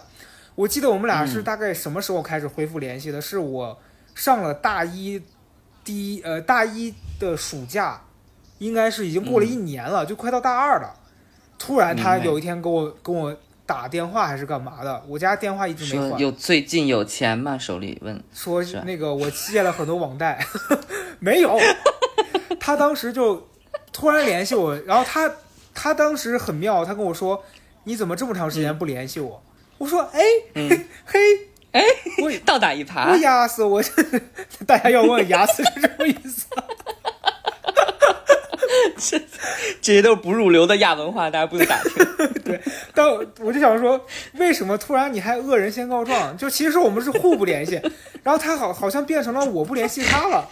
[0.55, 3.21] 我记得我们俩是大概什么时候开始恢复联系的？
[3.21, 3.79] 是我
[4.15, 5.23] 上了大一
[5.83, 8.03] 第一呃大一的暑假，
[8.59, 10.95] 应该是已经过了一年了，就快到大二了。
[11.59, 13.35] 突然，他有一天给我跟我
[13.65, 15.03] 打电话还是干嘛的？
[15.09, 16.19] 我家电话一直没还。
[16.19, 17.57] 有最近有钱吗？
[17.57, 18.23] 手里问。
[18.35, 20.45] 说那个我借了很多网贷，
[21.19, 21.59] 没有。
[22.61, 23.49] 他当时就
[23.93, 25.31] 突然联系我，然后他
[25.75, 27.43] 他当时很妙，他跟我说
[27.85, 29.43] ：“你怎么这么长时间不联系我？”
[29.79, 30.21] 我说：“哎，
[31.05, 31.21] 嘿，
[31.73, 31.85] 哎，
[32.23, 33.83] 我 倒打一耙。”我压死我！
[34.67, 36.47] 大家要问压死是什么意思？
[38.97, 39.19] 这
[39.81, 41.93] 这些都是不入流的亚文化，大家不用打听。
[42.45, 42.61] 对，
[42.95, 43.07] 但
[43.41, 44.01] 我就想说，
[44.35, 46.37] 为什么突然你还恶人先告状？
[46.37, 47.81] 就其实我们是互不联系，
[48.23, 50.49] 然后他好好像变成了我不联系他了。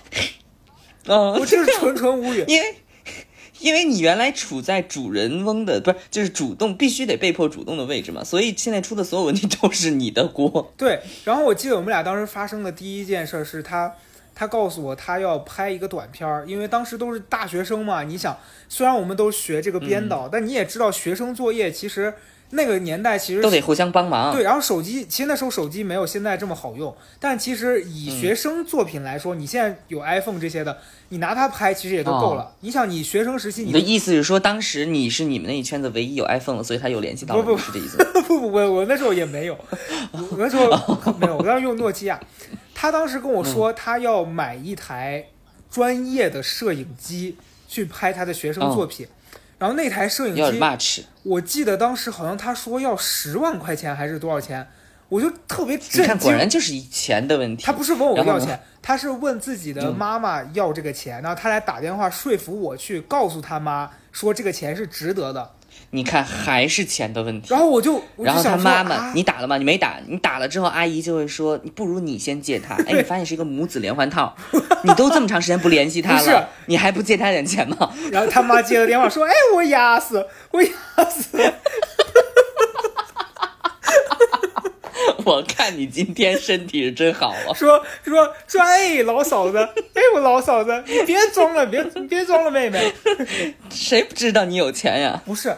[1.07, 2.45] 嗯，我就是纯纯无语。
[2.49, 2.75] 因为
[3.61, 10.73] 因为你原来处在主人翁的，不是就是主动必须得被迫主动的位置嘛，所以现在出的所有问题都是你的锅。
[10.77, 13.95] 对，然后我记得我们俩当时发生的第一件事是他。
[14.33, 18.05] 他告诉我，他要拍一个短片儿，因为当时都是大学生嘛。
[18.05, 18.35] 你想，
[18.71, 22.15] 虽然我们都学这个编导，但你也知道，学生作业其实
[22.51, 24.33] 那个年代其实都得互相帮忙。
[24.33, 30.79] 对，然后手机其实那时候手机没有现在这么好用，但其实以学生作品来说，你现在有 iPhone 这些的，
[31.11, 32.55] 你拿它拍其实也都够了。
[32.61, 37.97] 你想，你学生时期，你的意思是说，当时你是你们那一圈子唯一有 iPhone 了，所以他有联系到不不是这意思？
[38.27, 39.57] 不不不，我那时候也没有，
[40.13, 40.67] 我那时候
[41.19, 42.19] 没有，我当时用诺基亚。
[42.75, 45.27] 他当时跟我说，他要买一台
[45.71, 47.37] 专业的摄影机
[47.69, 49.07] 去拍他的学生作品，
[49.61, 50.41] 然后那台摄影机，
[51.23, 54.67] 我记得当时好像他说要十万块钱还是多少钱，
[55.11, 56.19] 我就特别震惊。
[56.19, 57.63] 果然就是钱的问题。
[57.63, 65.51] 他不是问我要钱，他是问自己的妈妈要这个钱，然后他来打电话说服我去告诉他妈说这个钱是值得的。
[65.93, 67.49] 你看，还是钱的问题。
[67.51, 69.59] 然后我就，然后他妈妈，你打了吗？
[69.59, 69.99] 你没打。
[70.07, 72.77] 你打了之后，阿姨就会说，你不如你先借他。
[72.87, 74.33] 哎，你发现是一个母子连环套。
[74.85, 77.93] 你都这么长时间不联系他了，你还不借他点钱吗？
[78.13, 80.71] 然后他妈接了电话说， 哎，我压死，我压
[81.09, 81.37] 死。
[81.37, 81.55] 哈哈
[82.21, 85.15] 哈哈哈哈哈哈哈哈！
[85.25, 87.55] 我看你今天身体是真好 了。
[87.55, 92.95] 说说说，哎，老嫂子，哎，我老嫂子，别装了，别别装了，妹妹，
[93.71, 95.21] 谁不知道你有钱呀？
[95.27, 95.53] 不是。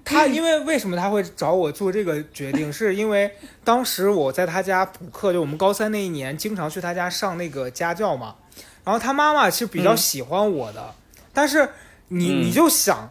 [0.04, 2.72] 他因为为什么他会找我做这个决定？
[2.72, 3.30] 是因为
[3.62, 8.36] 当时我在他家补课，就我们高三那一年，经常去他家上那个家教嘛。
[8.82, 10.94] 然后他妈妈其实比较喜欢我的，
[11.32, 11.68] 但是
[12.08, 13.10] 你嗯你就想，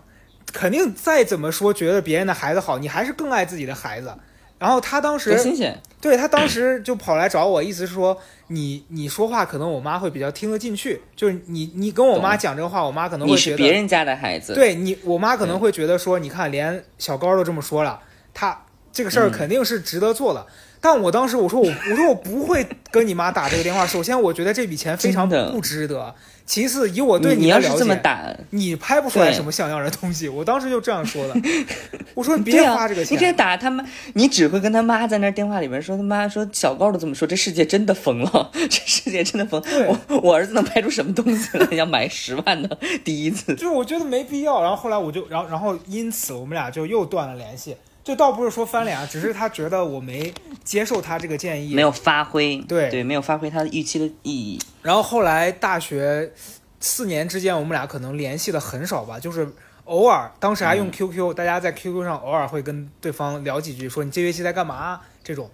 [0.52, 4.14] 肯定再怎么说觉得别人的孩子好，你还是更爱自己的孩子。
[4.60, 5.76] 然后他当时新鲜！
[6.02, 8.18] 对他当时就跑来找我，意思是说
[8.48, 18.00] 你你说话可能我妈会比较听得进去，就是你你跟我妈讲这个话，我妈可能会觉得是别人家的孩子，对你，我妈可能会觉得说，你看连小高都这么说了，
[18.34, 20.46] 他这个事儿嗯肯定是值得做的。
[20.82, 23.86] 但我当时我说我我说我不会跟你妈打这个电话。
[23.86, 26.14] 首先，我觉得这笔钱非常的不值得；
[26.46, 30.30] 其次，以我对你要是的了解，这么打，你拍不出来什么像样的东西。
[30.30, 31.36] 我当时就这样说的，
[32.16, 33.34] 我说你别花这个钱你这。
[33.34, 39.62] 打他妈，你只会跟他妈在那电话里面说他妈说小高都这么说，这世界真的疯了， 这世界真的疯。
[39.62, 41.78] 对我我儿子能拍出什么东西来？
[41.78, 47.76] 要买十万的 第一次，就是我觉得没必要，然后后来我就，然后然后因此我们俩就又断了联系。
[48.10, 54.60] 就倒不是说翻脸啊，只是他觉得我没接受他这个建议，没有发挥，对对，没有发挥他的预期的意义。
[54.82, 56.32] 然后后来大学
[56.80, 59.48] 四年之间，我们俩可能联系的很少吧，就是
[59.84, 65.48] 偶尔，当时还用 QQ，、大家在 QQ 上偶尔会跟对方聊几句，说你这学期在干嘛这种。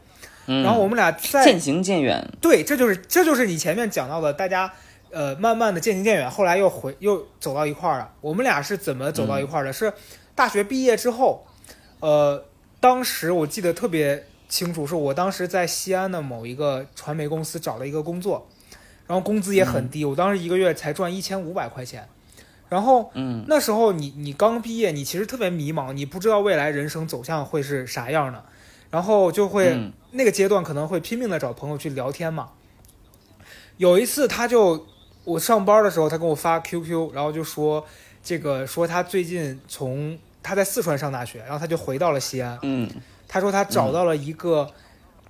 [0.47, 4.71] 嗯，然后我们俩在渐行渐远，对，这就是这就是你前面讲到的，大家
[5.11, 8.11] 呃慢慢的渐行渐远，后来又回又走到一块儿了。
[8.21, 9.73] 我们俩是怎么走到一块儿的？
[9.73, 9.91] 是
[10.35, 11.45] 大学毕业之后，
[12.05, 12.45] 呃，
[12.79, 18.47] 当时我记得特别清楚，是我当时在西安的某一个传媒公司找了一个工作，
[19.07, 22.07] 然后工资也很低，我当时一个月才赚一千五百块钱。
[22.69, 28.45] 然后嗯那时候你你刚毕业，你其实特别迷茫，你不知道未来人生走向会是啥样的，
[28.91, 32.51] 然后就会、嗯那个阶段可能会拼命的找朋友去聊天嘛。
[33.77, 34.85] 有一次，他就
[35.23, 37.83] 我上班的时候，他给我发 QQ，然后就说
[38.23, 42.57] 这个说他最近从他在四川上大学，然后他就回到了西安。
[42.61, 42.87] 嗯
[43.27, 44.69] 他说他找到了一个，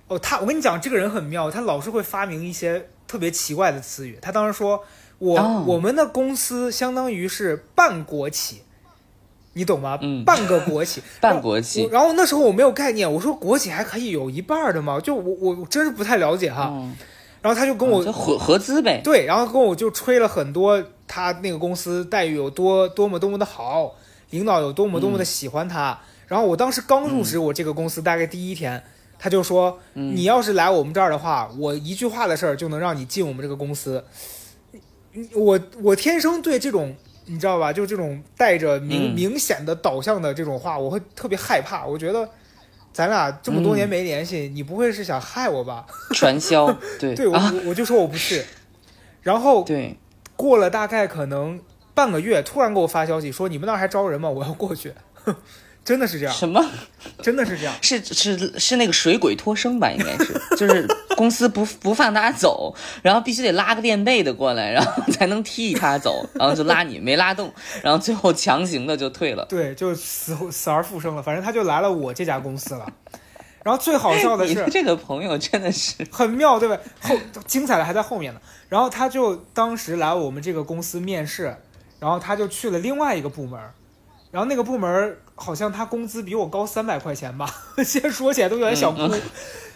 [0.08, 4.18] 哦，他我跟你讲，这个人很妙，他老是会发明一些特别奇怪的词语。
[4.20, 4.84] 他当时说
[5.18, 8.62] 我、哦我们的公司相当于是半国企，
[9.54, 9.98] 你懂吗？
[10.02, 15.00] 嗯半个国企， 半国企我然后那时候我没有概念，我说国企还可以有一半儿的吗？
[15.00, 16.68] 就我我我真是不太了解哈。
[16.70, 16.94] 嗯，
[17.40, 23.94] 然后他就跟我、就合合资呗，对，然后跟我就吹了很多他那个公司待遇有多多么多么的好，
[24.30, 25.98] 领导有多么多么的喜欢他。
[26.26, 28.82] 然后我当时刚入职我这个公司，大概第一天，
[29.18, 34.04] 他就说、你要是来我们这儿的话，我一句话的事儿就能让你进我们这个公司。
[35.34, 36.94] 我我天生对这种
[37.26, 41.86] 你知道吧，就这种带着明、嗯明显的导向的这种话，我会特别害怕。
[41.86, 42.28] 我觉得
[42.92, 45.86] 咱俩这么多年没联系，你不会是想害我吧？
[46.12, 46.66] 传销，
[46.98, 48.44] 对对我、啊，我我就说我不是。
[49.22, 49.96] 然后对，
[50.34, 51.60] 过了大概可能
[51.96, 54.28] 半个月，突然给我发消息说你们那儿还招人吗？
[54.28, 54.92] 我要过去。
[55.82, 56.60] 真的是这样，什么？
[57.22, 57.72] 真的是这样。
[57.80, 59.88] 是是是那个水鬼托生吧？
[59.88, 60.84] 应该是， 就是
[61.16, 69.46] 公司不不放他走，然后必须得拉个垫背的过来，然后才能踢他走，然后就拉你，没拉动， 然后最后强行的就退了。
[69.48, 71.22] 对，就死死而复生了。
[71.22, 72.84] 反正他就来了我这家公司了。
[73.62, 76.82] 然后最好笑的是，这个朋友真的是，很妙，对不对？
[77.00, 78.40] 后精彩的还在后面呢。
[78.68, 81.56] 然后他就当时来我们这个公司面试，
[81.98, 83.58] 然后他就去了另外一个部门，
[84.30, 87.48] 然后那个部门好像他工资比我高三百块钱吧，
[87.84, 89.14] 现在说起来都有点想哭。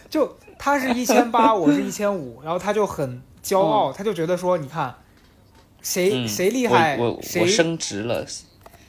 [0.09, 4.93] 就他是一千八， 我是一千五，然后他就很骄傲，他就觉得说，你看
[5.81, 8.25] 谁、嗯，谁厉害，我我谁升职了。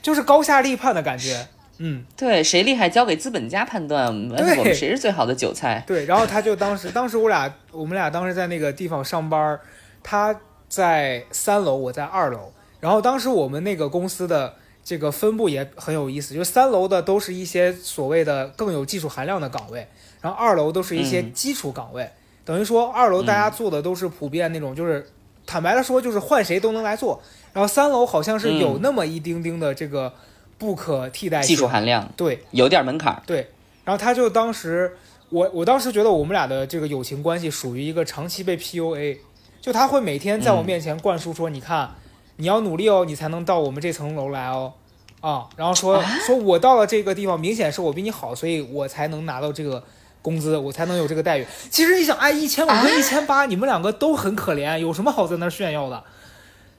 [0.01, 1.47] 就是高下立判的感觉。
[1.79, 5.83] 嗯，对，谁厉害交给资本家判断，我们谁是最好的韭菜？
[5.87, 9.59] 对，然后他就当时，当时我俩我们俩当时在那个地方上班，
[10.03, 12.52] 他在三楼，我在二楼。
[12.83, 19.87] 然后当时我们那个公司的这个分布也很有意思，就是三楼的都是一些所谓的更有技术含量的岗位，
[20.19, 22.09] 然后二楼都是一些嗯基础岗位。
[22.43, 25.07] 等于说二楼大家做的都是普遍那种，就是、
[25.45, 27.21] 坦白的说，就是换谁都能来做。
[27.53, 30.11] 然后三楼好像是有嗯那么一丁丁的这个
[30.57, 33.23] 不可替代性技术含量对，有点门槛儿。
[33.25, 33.47] 对，
[33.85, 34.97] 然后他就当时，
[35.29, 39.19] 我我当时觉得我们俩的这个友情关系属于一个长期被 PUA，
[39.61, 41.91] 就他会每天在我面前灌输说，你看，
[42.37, 44.73] 你要努力哦，你才能到我们这层楼来哦，
[45.21, 49.83] 啊，然后说说我到了这个地方，明显是我比你好，所以我才能拿到这个
[50.21, 51.45] 工资，我才能有这个待遇。
[51.69, 56.03] 其实你想，哎，一千五跟一千八，你们两个都很可怜，有什么好在那儿炫耀的？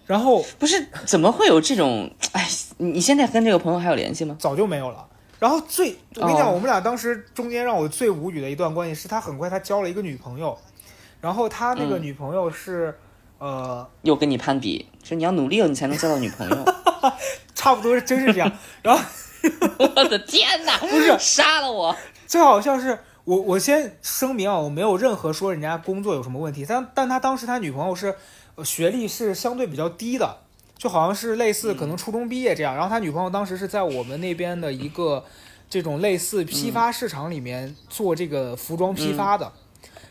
[0.07, 2.11] 然后不是，怎么会有这种？
[2.32, 2.46] 哎，
[2.78, 4.36] 你你现在跟这个朋友还有联系吗？
[4.38, 5.07] 早就没有了。
[5.38, 10.57] 然后最我跟你讲，哦我们俩当时中间让我最无语的一段关系是，他很快他交了一个女朋友，
[11.20, 12.94] 然后他那个嗯女朋友是、
[13.38, 16.64] 呃又跟你攀比，说你要努力了，你才能交到女朋友。
[17.55, 18.50] 差不多是真是这样。
[18.82, 19.02] 然后
[19.78, 20.76] 我的天哪！
[20.78, 21.94] 不是杀了我！
[22.26, 28.16] 最好笑是我我先声明啊，我没有任何说人家工作有什么问题，但但他当时他女朋友是、
[28.57, 30.38] 呃学历是相对比较低的，
[30.78, 32.74] 就好像是类似可能初中毕业这样。
[32.74, 35.24] 然后他女朋友当时是在我们那边的一个
[35.68, 39.52] 这种类似批发市场里面做这个服装批发的。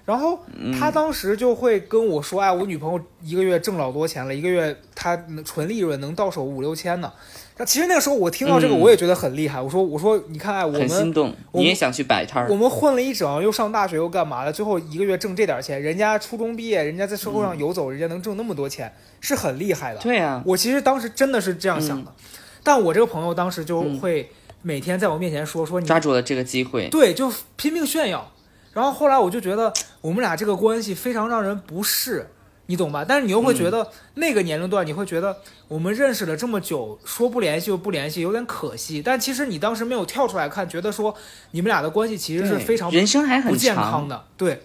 [0.06, 0.38] 然后
[0.78, 7.12] 他当时就会跟我说：“哎，我女朋友一个月挣老多钱了，一个月她纯利润能到手五六千呢。”
[7.56, 9.62] 那其实那个时候我听到这个，嗯我也觉得很厉害。
[9.62, 12.56] 我说：“我说，你看，哎，我们很心动，我们你也想去摆摊儿我？
[12.56, 18.92] 们混了一整，又上大学又干嘛的，最后一个月挣这点钱，人家初中毕业，人家在社会上游走，人家能挣那么多钱，
[19.22, 20.00] 是很厉害的。
[20.00, 22.12] 对啊，我其实当时真的是这样想的，
[22.64, 24.32] 但我这个朋友当时就嗯会
[24.64, 26.90] 每天在我面前说说你抓住了这个机会。
[26.90, 28.33] 对，就拼命炫耀。
[28.74, 29.72] 然后后来我就觉得
[30.02, 32.28] 我们俩这个关系非常让人不适，
[32.66, 33.06] 你懂吧？
[33.08, 39.02] 但是你又会觉得、那个年龄段，你会觉得我们认识了这么久，说不联系就不联系，有点可惜。
[39.02, 41.16] 但其实你当时没有跳出来看，觉得说
[41.52, 44.26] 你们俩的关系其实是非常人生还很不健长康的。
[44.36, 44.64] 对，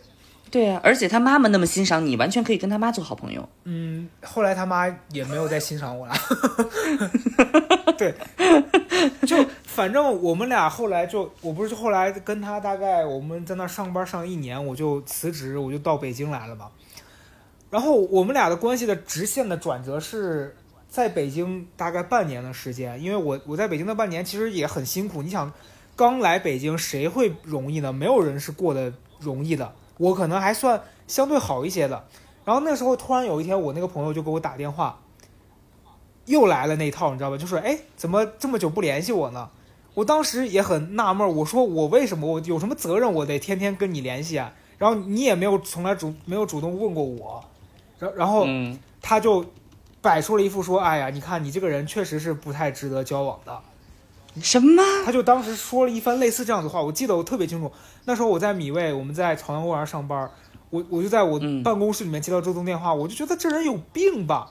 [0.50, 3.46] 对啊，而且他妈妈那么欣赏你，完全可以跟他妈做好朋友。
[3.64, 6.14] 嗯，后来他妈也没有再欣赏我了。
[7.98, 8.14] 对，
[9.26, 9.36] 就
[9.78, 16.68] 反正我们俩后来就，我不是后来跟他大概我们在那上班上一年，我就辞职，我就到北京来了嘛。
[17.70, 20.56] 然后我们俩的关系的直线的转折是
[20.88, 25.22] 在北京大概半年的时间，因为我我在北京的半年其实也很辛苦。
[25.22, 25.52] 你想，
[25.94, 27.92] 刚来北京谁会容易呢？
[27.92, 29.72] 没有人是过得容易的。
[29.98, 32.04] 我可能还算相对好一些的。
[32.44, 34.98] 然后那时候突然有一天，我那个朋友就给我打电话，
[36.24, 37.38] 又来了那套，你知道吧？
[37.38, 39.48] 就说哎，怎么这么久不联系我呢？
[39.98, 44.52] 我当时也很纳闷儿，我说我为什么我有什么责任我得天天跟你联系啊？
[44.78, 47.44] 然后你也没有从来主没有主动问过我，
[47.98, 49.44] 然然后嗯，他就
[50.00, 53.60] 摆出了一副说，哎呀，你看你这个人确实是不太值得交往的。
[54.40, 54.80] 什么？
[55.04, 57.72] 他就当时说了一番类似这样的话，我记得我特别清楚。
[58.04, 60.30] 那时候我在米味，我们在朝阳公园上班，
[60.70, 64.48] 我我就在我嗯办公室里面接到这通电话，我就觉得这人有病吧。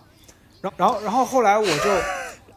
[0.60, 1.89] 然后然后然后后来我就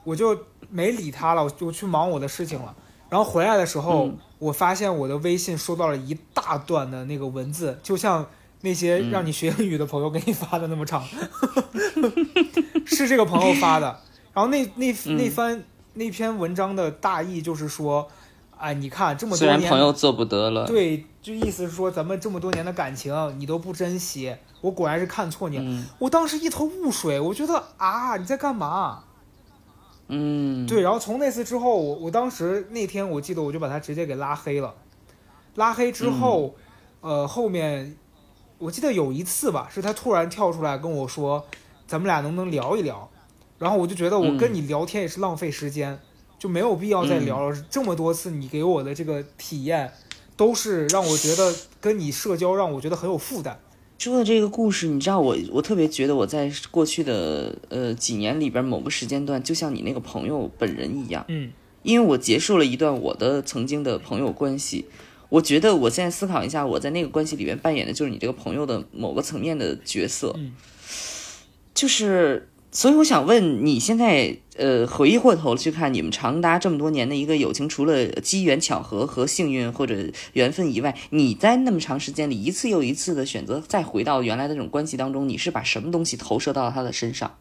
[0.02, 0.36] 我就
[0.70, 2.74] 没理他了，我就去忙我的事情了。
[3.08, 8.26] 然后回来的时候，嗯我发现我的微信收到了一大段的那个文字，就像
[8.62, 11.04] 那些嗯让你学英语的朋友给你发的那么长，
[12.86, 14.00] 是这个朋友发的。
[14.32, 15.62] 然后那那嗯那番
[15.94, 18.08] 那篇文章的大意就是说，
[18.56, 25.64] 哎，你看这么虽然多年，朋友做不得了，对，就意思是说咱们这么多年的感情你都不珍惜，我果然是看错你了。
[25.66, 29.02] 嗯我当时一头雾水，我觉得啊，你在干嘛？
[30.12, 34.74] 嗯，对，然后从那次之后，我我当时那天我记得我就把他直接给拉黑了。
[35.54, 36.54] 拉黑之后，
[37.00, 37.96] 呃，后面
[38.58, 41.46] 我记得有一次吧，是他突然跳出来跟我说，
[41.86, 43.08] 咱们俩能不能聊一聊？
[43.58, 45.98] 然后我就觉得我跟你聊天也是浪费时间，
[46.38, 47.64] 就没有必要再聊了。
[47.70, 49.92] 这么多次你给我的这个体验，
[50.36, 53.60] 都是让我觉得跟你社交让我觉得很有负担。
[54.00, 64.86] 说的这个故事，你知道我我特别觉得我在过去的呃几年里边某个时间段，就像你那个朋友本人一样，嗯因为我结束了一段我的曾经的朋友关系，
[65.28, 70.52] 我觉得我现在思考一下，我在那个关系里面扮演的就是你这个朋友的某个层面的角色，嗯
[71.74, 72.46] 就是。
[72.72, 87.38] 所以我想问你现在，呃，回过头去看你们长达这么多年的一个友情，除了机缘巧合和幸运或者缘分以外，你在那么长时间里一次又一次的选择再回到原来的这种关系当中，你是把什么东西投射到了他的身上？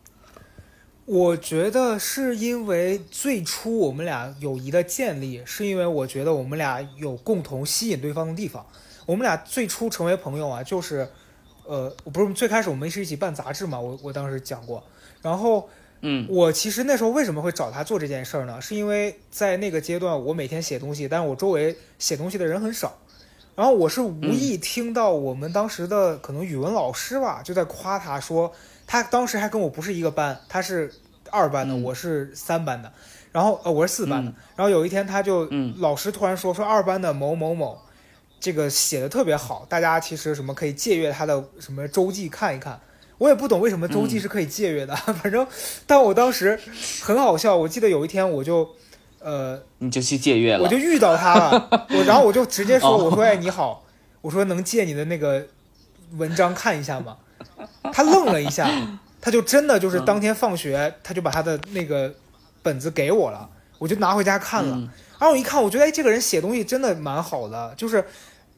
[1.04, 8.66] 我觉得是因为最初我们俩友谊的建立，是因为我觉得我们俩有共同吸引对方的地方。
[9.06, 11.10] 我们俩最初成为朋友啊，就是，
[11.66, 14.82] 呃，我不是最开始我们是一起办杂志嘛，我我当时讲过。
[15.22, 15.68] 然后
[16.02, 18.62] 嗯我其实那时候为什么会找他做这件事儿呢？
[18.62, 22.98] 是因为在那个阶段，我每天写东西，但是我周围写东西的人很少。
[23.56, 28.54] 然后我是无意听到我们当时的可能语文老师吧，就在夸他说，
[28.88, 30.90] 他当时还跟我不是一个班，他是
[31.30, 32.90] 二班的，嗯我是三班的，
[33.34, 34.32] 然后呃我是四班的。
[34.32, 37.78] 嗯然后有一天他就，嗯老师突然说说二班的某某某，
[38.40, 42.80] 这个写的特别好，大家其实什么可以借阅他的什么周记看一看。
[43.20, 45.46] 我也不懂为什么周记是可以借阅的， 反正，
[45.86, 46.60] 但我当时
[47.02, 47.56] 很好笑。
[47.56, 48.68] 我记得有一天我就，
[49.20, 50.64] 呃，你就去借阅了。
[50.64, 53.84] 我就遇到他了， 我然后我就直接说，哦我说哎你好，
[54.22, 55.46] 我说能借你的那个
[56.18, 57.18] 文章看一下吗？
[57.94, 58.70] 他愣了一下，
[59.22, 62.14] 他就真的就是当天放学，他就把他的那个
[62.64, 63.50] 本子给我了。
[63.78, 64.78] 我就拿回家看了。
[65.20, 68.06] 然后我一看，我觉得哎，这个人写东西真的蛮好的，就是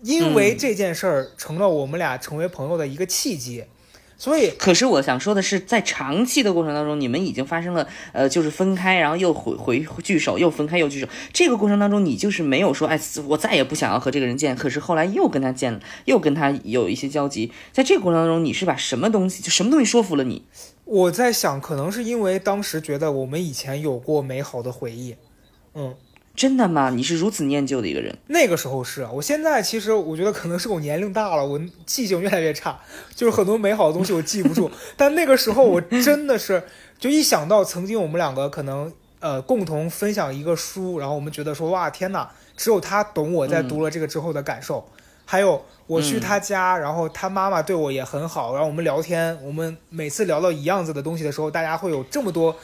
[0.04, 3.66] 因为这件事儿成了我们俩成为朋友的一个契机。
[4.22, 11.08] 所以，可是我想说的是，在长期的过程当中，你们已经发生了，呃，就是分开，然后又回回聚首，又分开又聚首。
[11.34, 14.56] 这个过程当中，你就是没有说，哎，我再也不想要和这个人见。
[14.56, 17.52] 可是后来又跟他见了，又跟他有一些交集。
[17.72, 20.44] 在这个过程当中，你是把什么东西，就什么东西说服了你？
[20.86, 25.16] 我在想，可能是因为当时觉得我们以前有过美好的回忆，
[25.74, 25.96] 嗯。
[26.34, 26.90] 真的吗？
[26.90, 28.18] 你是如此念旧的一个人。
[28.28, 32.80] 那个时候是啊，我现在其实我觉得可能是我年龄大了，我记性越来越差，
[33.14, 34.72] 就是很多美好的东西我记不住。
[34.96, 36.64] 但那个时候我真的是，
[36.98, 44.88] 就一想到曾经我们两个可能呃共同分享一个书，然后我们觉得说哇天哪，只有他懂我在读了这个之后的感受。
[45.26, 52.56] 还有我去他家，然后他妈妈对我也很好，然后我们聊天，我们每次聊到一样子的东西的时候，大家会有这么多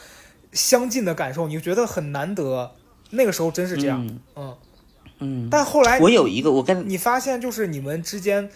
[0.52, 2.72] 相近的感受，你就觉得很难得。
[3.10, 4.06] 那个时候真是这样，
[4.36, 4.56] 嗯
[5.20, 8.48] 嗯，但后来我有一个，我跟你发现就是你们之间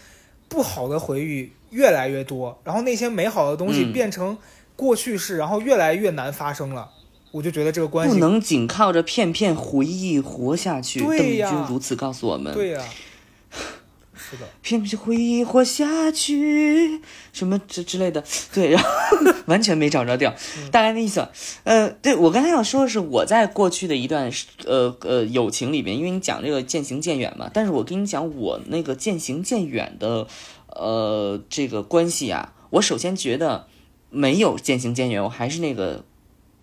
[0.47, 4.37] 不好的回忆越来越多，然后那些美好的东西变成
[4.75, 6.89] 过去式，然后越来越难发生了。
[7.31, 10.99] 我就觉得这个关系不能仅靠着片片回忆活下去。
[11.03, 12.53] 对呀，邓军如此告诉我们。
[12.53, 12.83] 对呀。
[14.61, 18.23] 偏偏回忆活下去，什么之之类的，
[18.53, 18.89] 对，然后
[19.45, 20.33] 完全没找着调，
[20.71, 21.27] 大概那意思。
[21.63, 24.31] 呃，对我刚才要说的是，我在过去的一段
[24.65, 30.27] 呃呃友情里边，因为你讲这个渐行渐远嘛，但是我跟你讲我那个渐行渐远的
[30.67, 33.67] 呃这个关系啊，我首先觉得
[34.09, 36.03] 没有渐行渐远，我还是那个。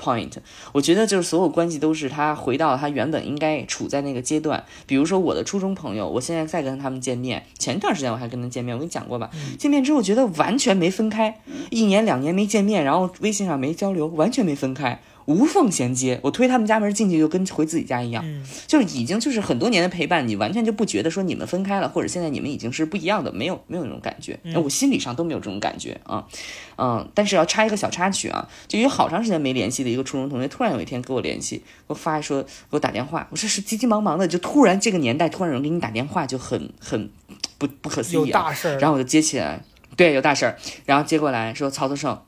[0.01, 0.33] point，
[0.73, 4.65] 我觉得就是所有关系都是他回到他原本应该处在那个阶段。
[4.87, 9.31] 比如说我的初中朋友，我现在再跟他们见面，前段时间我还跟他见面，我跟你讲过吧？
[9.59, 15.01] 见面之后觉得完全没分开，一年两年没见面，然后微信上没交流，完全没分开。
[15.31, 18.25] 无缝衔接，我推他们家门进去就跟回自己家一样，
[18.67, 26.27] 就是已经就是很多年的陪伴，你完全就不觉得说你们分开了，或者现在你们已经是不一样的，没有没有那种感觉，我心理上都没有这种感觉啊，
[26.77, 37.09] 嗯，但是要插一个小插曲啊，就有好长时间没联系的一个初中同学，突然有一天给我联系，给我发说给我打电话，我说是急急忙忙的，就突然这个年代突然有人给你打电话就很很
[37.57, 39.63] 不不可思议，有大事儿，然后我就接起来，
[39.97, 40.57] 对，有大事儿，
[40.87, 42.21] 然后接过来说曹德胜。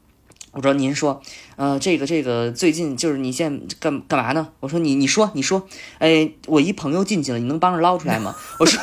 [0.53, 1.23] 我说您说，
[1.57, 4.49] 呃，这个这个最近就是你现在干干嘛呢？
[4.61, 5.67] 我说你你说你说，
[5.99, 8.37] 哎，我一朋友进去了，你能帮着捞出来吗？
[8.59, 8.79] 我说，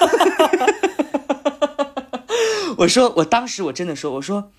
[2.78, 4.50] 我说我当时我真的说，我说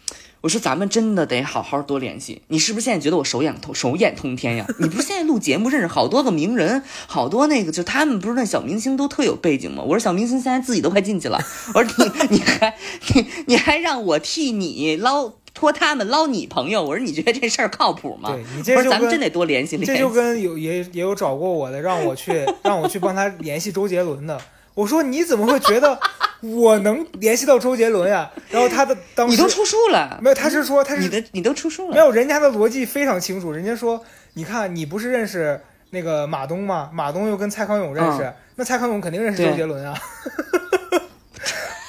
[0.42, 2.42] 我说咱们真的得好好多联系。
[2.46, 4.64] 你是不是现在觉得我手眼通手眼通天呀？
[4.78, 9.82] 你不是现在录节目认识好多个名人，好多那个就他们不是那小明星都特有背景吗？
[9.82, 11.42] 我说小明星现在自己都快进去了，
[11.74, 12.76] 我说你你还
[13.14, 15.32] 你你还让我替你捞？
[15.52, 18.30] 托他们捞你朋友，我说你觉得这事儿靠谱吗？
[18.32, 19.92] 对你这就咱们真得多联系联系。
[19.92, 24.40] 这就跟有也也有找过我的，让我去 让我去帮他联系周杰伦的。
[24.74, 25.98] 我说你怎么会觉得
[26.40, 28.30] 我能联系到周杰伦呀？
[28.50, 30.34] 然后他的当时你都出书了，没有？
[30.34, 32.10] 他是说他是你的你都出书了，没有？
[32.10, 34.02] 人家的逻辑非常清楚，人家说
[34.34, 36.88] 你看你不是认识那个马东吗？
[36.94, 40.00] 马东又跟蔡康永认识，那蔡康永肯定认识周杰伦啊。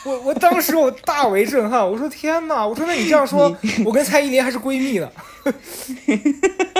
[0.03, 2.65] 我我当时我大为震撼，我说天哪！
[2.65, 5.09] 我说那你这样说，我跟蔡依林还是闺蜜呢，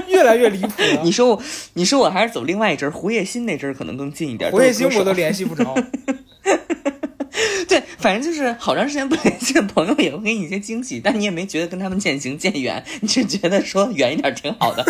[0.08, 1.02] 越来越离谱了。
[1.04, 1.42] 你说我，
[1.74, 4.50] 你说我还是走另外一阵胡叶欣那阵可能更近一点。
[4.52, 5.76] 胡叶欣我都联系不着。
[7.68, 14.86] 对，反正就是好长时间不联系的朋友也会给你一些惊喜，但你也没觉得跟他们渐行渐远，你就觉得说远一点挺好的。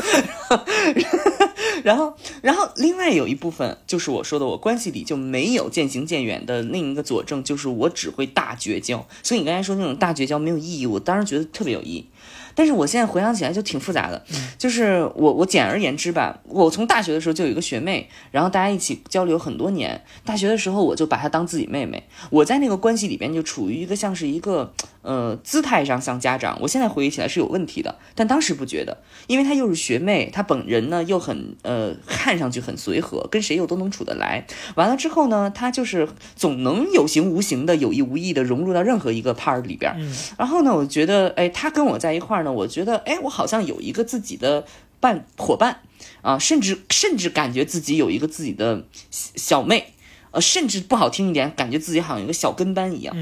[1.84, 9.08] 然后，然后另外有一部分就是我说的，我关系里就没有渐行渐远的另一个佐证，就是我只会大绝交。
[9.24, 12.08] 所以你刚才说那种大绝交没有意义，我当时觉得特别有意义。
[12.56, 14.24] 但是我现在回想起来就挺复杂的，
[14.58, 20.02] 就是我我简而言之吧，我从大学的时候就有一个学妹，然后大家一起交流很多年。
[20.26, 26.58] 大学的时候我就把她当自己妹妹，我在那个关系里边就处于一个像是一个呃姿态上像家长。
[26.62, 28.98] 我现在回忆起来是有问题的，但当时不觉得，
[29.28, 34.46] 因为她又是学妹，她本人呢又很呃看上去很随和，跟谁又都能处得来。
[34.76, 39.96] 完了之后呢，她就是总能有形无形的、有意无意的融入到任何一个 part 里边。
[40.38, 42.41] 然后呢，我觉得哎，她跟我在一块儿。
[42.44, 44.66] 呢，我觉得，哎，我好像有一个自己的
[45.00, 45.82] 伴伙伴
[46.22, 49.94] 啊，甚至甚至感觉自己有一个自己的小妹，
[50.32, 53.16] 呃，甚至不好听一点，感觉自己好像有个小跟班一样。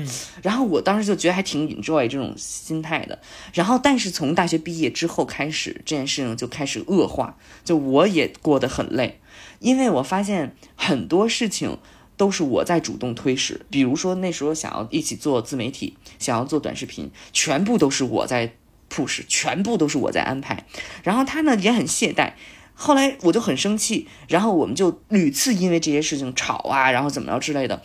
[0.44, 3.20] 然后我当时就觉得还挺 enjoy 这种心态的。
[3.54, 9.20] 然后，但是从大学毕业之后开始，这件事情就开始恶化，就我也过得很累，
[9.60, 11.78] 因为我发现很多事情
[12.18, 18.54] 都是我在主动推使，比如说那时候想要一起做自媒体，想要做短视频，全部都是我在。
[18.90, 20.66] Push 全部都是我在安排，
[21.04, 22.34] 然后他呢也很懈怠，
[22.74, 27.82] 后来我就很生气，然后我们就屡次因为这些事情吵啊，然后怎么着之类的。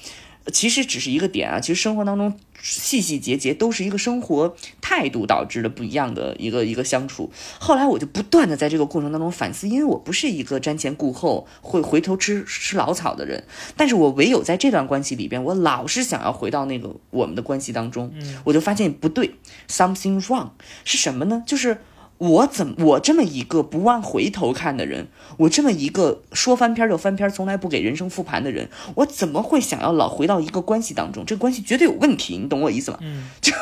[0.52, 7.30] 其实只是一个点啊，其实生活当中细细节节都是一个生活态度导致的不一样的一个一个相处。
[7.58, 13.44] 后来我就不断的在这个过程当中反思，因为我不是一个瞻前顾后会 回头吃吃老草的人，
[13.76, 18.12] 但是我唯有在这段关系里边，我老是想要回到那个我们的关系当中，
[18.44, 19.34] 我就发现不对
[19.68, 20.50] ，something wrong
[20.84, 21.42] 是什么呢？
[21.46, 21.78] 就是。
[22.24, 31.26] 我怎么我这么一个不往回头看的人，我这么一个说翻篇就翻篇，从来不给人生复盘的人，我怎么会想要老回到一个关系当中？
[31.26, 32.98] 这个关系绝对有问题，你懂我意思吗？
[33.02, 33.52] 嗯，就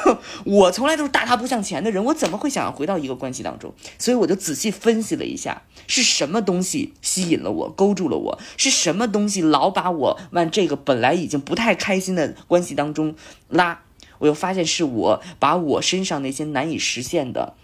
[0.45, 3.75] 我从来都是大踏步向前的人，我怎么会想要回到一个关系当中？
[3.99, 8.39] 所以我就仔细分析了一下，是什么东西吸引了我，勾住了我？
[8.57, 13.15] 是什么东西老把我往这个本来已经不太开心的关系当中
[13.49, 13.81] 拉？
[14.19, 17.55] 我又发现是我把我身上那些难以实现的。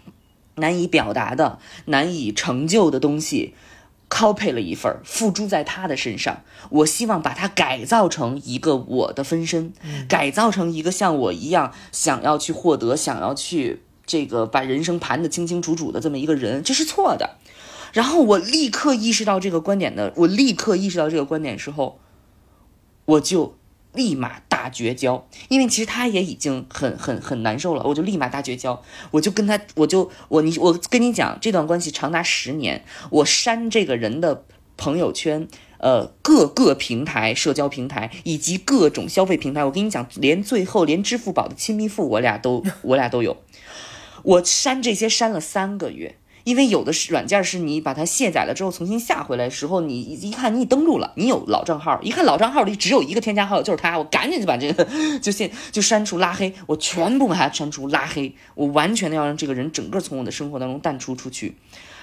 [0.59, 3.53] 难以表达的、难以成就的东西
[4.09, 6.43] ，copy 了一份，付诸在他的身上。
[6.69, 9.73] 我希望把它改造成一个我的分身，
[10.07, 17.37] 改造成一个像我一样想要去获得、想要去这个把人生盘得清清楚楚的这么一个人，这是错的。
[17.93, 21.99] 然后我立刻意识到这个观点的，我立刻意识到这个观点之后，
[23.05, 23.55] 我就。
[23.91, 34.45] 立马绝交，因为其实他也已经很很很难受了，我就立马大绝交，我就跟他，我就我你我跟你讲，这段关系长达十年，我删这个人的
[34.77, 35.47] 朋友圈，
[35.79, 43.35] 呃，各个平台社交平台以及各种消费平台，我跟你讲，连最后连支付宝的亲密付我俩都我俩都有，
[44.23, 46.15] 我删这些删了三个月。
[46.43, 54.87] 因为有的是软件，是你把它卸载了之后重新下回来的时候，你一看你登录了，你有老账号，一看老账号里只有一个添加好友，就是他，我赶紧就把这个
[55.19, 61.55] 就现就删除拉黑，我全部把它删除拉黑，我完全的要让这个人整个从我的生活当中淡出出去。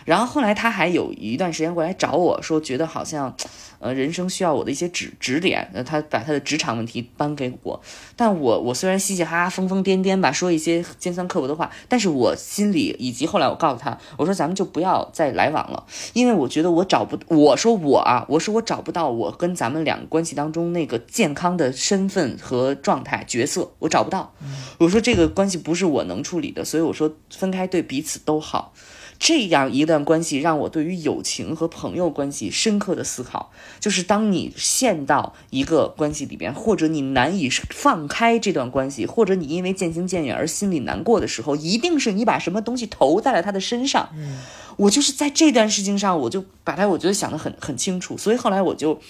[0.06, 3.36] 然后后来他还有一段时间过来找我说，觉得好像，
[3.80, 5.68] 呃，人生需要我的一些指指点。
[5.74, 7.78] 呃，他把他的职场问题搬给我，
[8.14, 24.32] 但我我虽然嘻嘻哈哈、疯疯癫癫吧，说一些尖酸刻薄的话，但是我心里以及后来我告诉他，我说咱们就不要再来往了，因为我觉得我找不，我说我啊，我说我找不到我跟咱们两个关系当中那个健康的身份和状态角色，我找不到。
[24.78, 28.72] 我说这个关系不是我能处理的，所以我说分开对彼此都好。
[29.18, 33.50] 这样一段关系让我对于友情和朋友关系深刻的思考，
[33.80, 44.10] 就是当你陷到一个关系里边，或者你难以放开这段关系，或者你因为渐行渐远而心里难过的时候，一定是你把什么东西投在了他的身上。
[44.14, 44.38] 嗯，
[44.76, 49.00] 我就是在这段事情上，我就把他我觉得想得很很清楚，所以后来我就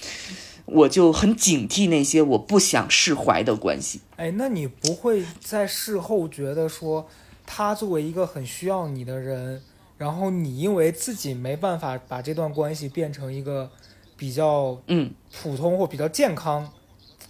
[0.66, 4.00] 我就很警惕那些我不想释怀的关系。
[4.16, 7.08] 哎，那你不会在事后觉得说，
[7.44, 9.62] 他作为一个很需要你的人？
[9.98, 13.70] 然后你因为自己没办法把这段关系变成一个
[14.16, 16.70] 比较嗯普通或比较健康，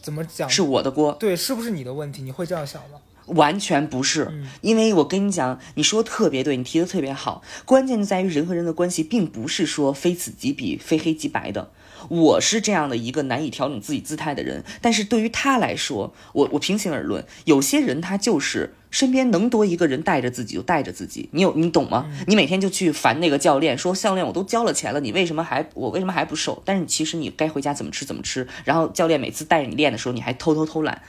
[0.02, 0.48] 怎么讲？
[0.48, 1.12] 是我的锅？
[1.14, 2.22] 对，是不是你的问题？
[2.22, 2.98] 你会这样想吗？
[3.26, 7.42] 完全不是，因为我跟你讲，你说特别对，你提的特别好。
[7.64, 11.70] 关键就在于人和人的关系，并不是说非此即彼、非黑即白的。
[12.08, 22.10] 我是这样的一个难以调整自己姿态的人，但是对于他来说，我我平心而论，有些人他就是身边能多一个人带着自己就带着自己，你有你懂吗？
[22.26, 26.62] 你每天就去烦那个教练，说教练我都交了钱了，你为什么还我为什么还不瘦？
[26.64, 31.02] 但是其实你该回家怎么吃怎么吃，然后教练每次带着你练的时候，你还偷偷偷懒。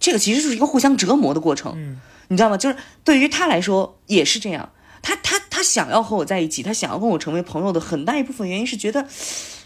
[0.00, 2.56] 这个其实就是一个互相折磨的过程，嗯，你知道吗？
[2.56, 4.70] 就是对于他来说也是这样，
[5.00, 9.06] 他他他想要和我在一起，他想要跟我成为朋友的很大一部分原因是觉得，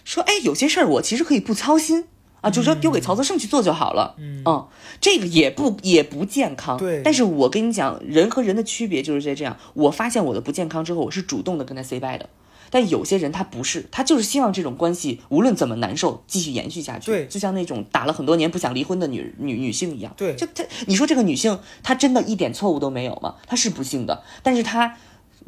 [0.08, 2.06] 说哎，有些事儿我其实可以不操心
[2.40, 4.66] 啊，就是说丢给曹泽胜去做就好了，嗯，
[5.02, 7.02] 这个也不也不健康，对。
[7.04, 12.30] 但是我跟你讲，人和人的区别就是在这样，我发现我的不健康之后，我是主动的跟他 say bye 的。
[12.70, 17.10] 但有些人他不是，他就是希望这种关系无论怎么难受继续延续下去。
[17.10, 20.14] 对，就像那种打了很多年不想离婚的女女女性一样。
[20.16, 23.34] 对，就她，你说这个女性她真的一点错误都没有吗？
[23.46, 24.96] 她是不幸的，但是她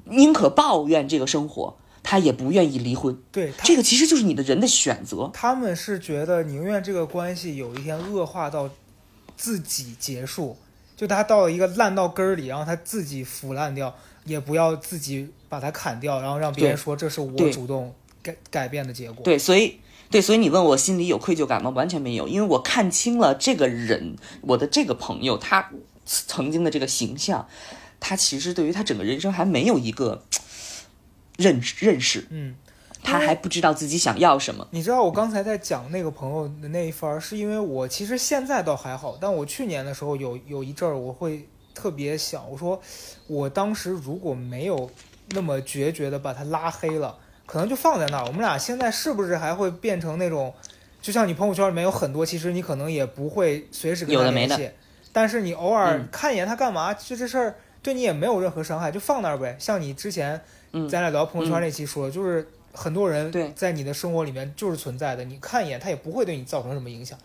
[0.04, 3.16] 宁可抱怨这个生活，她也不愿意离婚。
[3.32, 5.30] 对，这个其实就是你的人的选择。
[5.32, 8.68] 他们是觉得宁愿这个关系有一天恶化到
[9.36, 10.56] 自己结束，
[10.96, 13.94] 就他到了一个烂到根儿里，然后他自己腐烂掉。
[14.26, 17.92] 也不要自己把它砍掉，然后让别人说这是我主动
[18.22, 19.24] 改改变的结果。
[19.24, 19.80] 对，所以
[20.10, 21.70] 对，所以你问我心里有愧疚感吗？
[21.70, 25.70] 完全没有，因为我看清了这个人，我的这个朋友，他
[26.04, 27.48] 曾经的这个形象，
[27.98, 30.22] 他其实对于他整个人生还没有一个
[31.40, 32.26] 认识认识。
[32.30, 32.54] 嗯，
[33.02, 34.68] 他还不知道自己想要什么。
[34.70, 41.46] 你知道我刚才在讲那个朋友的那一番，是因为我其实现在倒还好，但我去年的时候有有一阵儿我会。
[41.72, 42.78] 特别想我说，
[43.28, 44.90] 我当时如果没有
[45.30, 47.16] 那么决绝的把他拉黑了，
[47.46, 48.26] 可能就放在那儿。
[48.26, 50.52] 我们俩现在是不是还会变成那种，
[51.00, 54.68] 就像你朋友圈里面有很多，其实你可能也不会随时跟他联系，
[55.12, 59.56] 但是你偶尔嗯看一眼他干嘛，就这事儿对你也没有任何伤害，就放那儿呗。
[59.58, 60.42] 像你之前
[60.72, 60.88] 嗯。
[60.88, 67.18] 咱俩聊朋友圈那期说，就是很多人在你的生活里面就是存在的，你看一眼他也不会对你造成什么影响。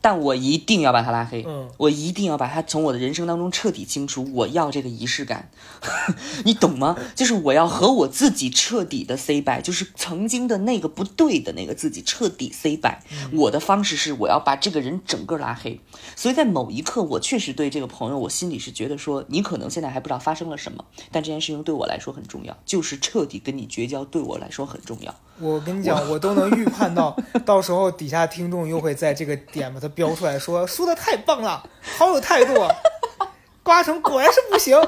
[0.00, 4.28] 但我一定要把他拉黑，嗯我一定要把他从我的人生当中彻底清除。
[4.32, 5.50] 我要这个仪式感，
[6.44, 6.96] 你懂吗？
[7.14, 12.98] 就是我要和我自己彻底的 say bye，就是曾经的那个不对的那个自己彻底 say bye。
[13.32, 15.80] 我的方式是我要把这个人整个拉黑。
[16.14, 25.14] 所以在某一刻，我确实对这个朋友，我心里是觉得说，你可能现在还不知道发生了什么，但这件事情对我来说很重要，就是彻底跟你绝交，对我来说很重要。
[25.40, 27.16] 我跟你讲，我都能预判到，
[27.46, 31.62] 到时候底下听众又会在这个点把它标出来说，说的太棒了，
[31.98, 32.74] 好有态度啊，
[33.62, 34.76] 瓜成果然是不行。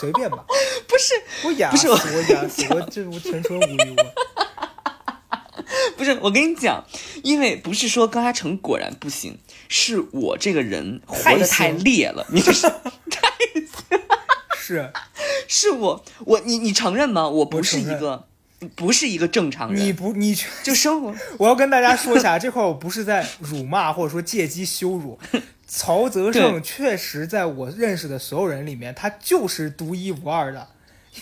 [0.00, 0.44] 随便吧，
[0.88, 1.14] 不是，
[1.44, 4.04] 我哑死，不是我我哑死，我这我纯纯无语我。
[5.96, 6.84] 不是，我跟你讲，
[7.22, 12.52] 因为不是说高嘉诚果然不行，是我这个人活的太烈了，你是
[14.56, 14.92] 是
[15.54, 17.28] 是我我你你承认吗？
[17.28, 18.26] 我不是一个
[18.74, 25.18] 不是一个正常人你，不你，就生活 我要跟大家说一下，这块我不是在辱骂或者说借机羞辱。
[25.68, 30.68] 曹泽胜确实在我认识的所有人里面，他就是独一无二的，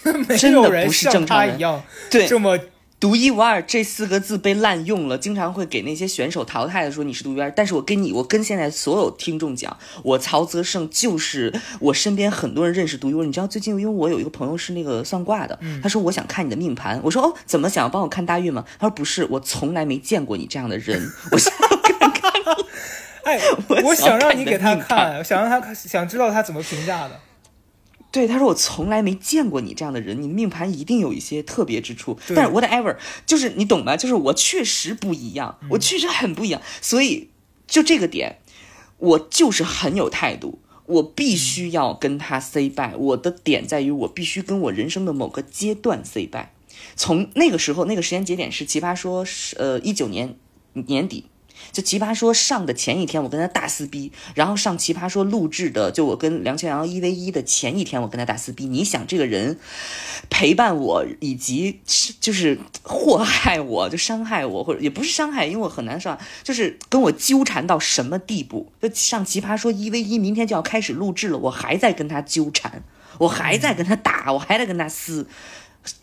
[0.05, 2.57] 因为没有人像正常人他一样对这么
[3.01, 7.51] 独一无二这四个字被滥用了，经常会给那些选手淘汰的说你是独一无二。
[7.51, 13.25] 但是我跟你，我跟现在所有听众讲，我曹泽胜就是我身边很多人认识独一无二。
[13.25, 18.67] 你知道最近因为我有一个朋友是那个算卦的，他说我想看你的命盘，我说哦怎么想要帮我看大运吗？
[18.79, 21.51] 他说不是，我从来没见过你这样的人，我想
[23.25, 27.19] 哎，我我想看哎，我想让你给他看，我想让他看，想知道他怎么评价的。
[28.13, 32.19] 对，他说我从来没见过你这样的人，你命盘一定有一些特别之处。
[32.35, 33.97] 但是 whatever，就是你懂吗？
[33.97, 37.29] 就是我确实不一样，我确实很不一样，所以
[37.67, 38.39] 就这个点，
[38.99, 40.59] 我就是很有态度。
[40.87, 46.49] 我必须要跟他 say bye，我的点在于我必须跟我人生的某个阶段 say bye。
[46.97, 49.25] 从那个时候，那个时间节点是奇葩说
[49.57, 50.35] 呃一九年
[50.73, 51.27] 年底，
[51.73, 58.67] 就奇葩说上的前一天，我跟他大撕逼，然后上奇葩说录制的，就我跟梁千阳一 v 一的前一天，我跟他大撕逼。
[58.67, 59.59] 你想这个人
[60.29, 61.81] 陪伴我，以及
[62.21, 68.73] 就是祸害我，就伤害我，或者也不是伤害，因为我很难受，就是跟我纠缠到什么地步？
[68.83, 72.83] 就上奇葩说一 v 一，明天就要开始录制了，我还在跟他纠缠，
[73.19, 75.27] 我还在跟他打，我还在跟他撕。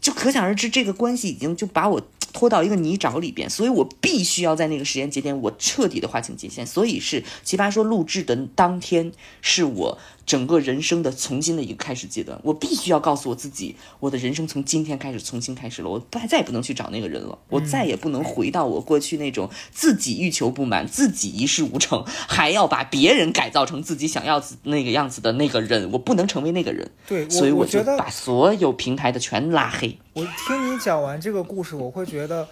[0.02, 2.02] 就可想而知，这个关系已经就把我
[2.38, 6.64] 拖到一个泥沼里边，所以我必须要在那个时间节点，我彻底的划清界限。
[6.64, 9.12] 所以是奇葩说录制的当天，
[9.42, 9.98] 是我
[10.28, 12.40] 整个人生的重新的一个开始阶段。
[12.44, 26.92] 我必须要告诉我自己，我的人生从今天开始重新开始了，我再再也不能去找那个人了，我再也不能回到我过去那种自己欲求不满、自己一事无成， 还要把别人改造成自己想要那个样子的那个人，我不能成为那个人。
[27.08, 29.98] 对，所以我觉得就把所有平台的全拉黑。
[30.12, 32.46] 我听你讲完这个故事，我会觉得，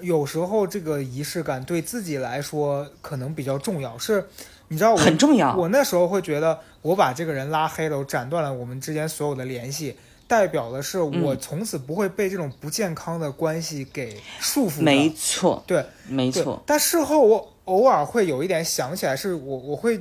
[0.00, 3.96] 有时候这个仪式感对自己来说可能比较重要。
[3.96, 4.26] 是，
[4.72, 9.96] 你知道我很重要我那时候会觉得，我把这个人拉黑了，我斩断了我们之间所有的联系，
[10.28, 14.80] 代表的是我从此不会被这种不健康的关系给束缚。
[14.80, 20.00] 没错，对没错，但事后我偶尔会有一点想起来，是我我会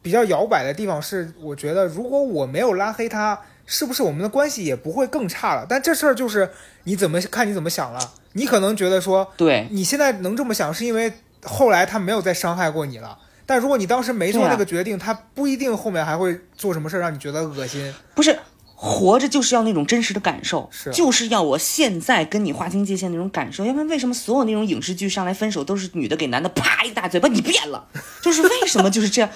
[0.00, 5.66] 比较摇摆的地方是，我觉得如果我没有拉黑他，是不是我们的关系也不会更差了？
[5.68, 6.50] 但这事儿就是
[6.84, 8.14] 你怎么看你怎么想了。
[8.32, 11.12] 你可能觉得说对，你现在能这么想，是因为
[11.44, 13.18] 后来他没有再伤害过你了。
[13.52, 17.92] 但如果你当时没做那个决定，他不一定后面还会做什么事儿让你觉得恶心。
[18.14, 18.38] 不是
[18.74, 27.86] 活着就是要那种真实的感受，是就是要我现在跟你划清界限那种感受，要不然为什么所有那种影视剧上来分手都是女的给男的啪一大嘴巴，你变了，
[28.22, 29.28] 就是为什么就是这样。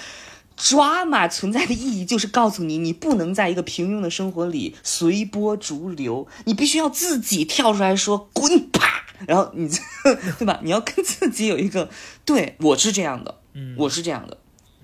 [0.59, 9.69] drama 存在的意义就是告诉你，你不能在一个平庸的生活里随波逐流，你必须要自己跳出来说滚啪，然后你
[10.39, 10.59] 对吧？
[10.63, 11.91] 你要跟自己有一个，
[12.25, 13.35] 对我是这样的，
[13.77, 14.39] 我是这样的，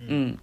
[0.08, 0.36] 嗯，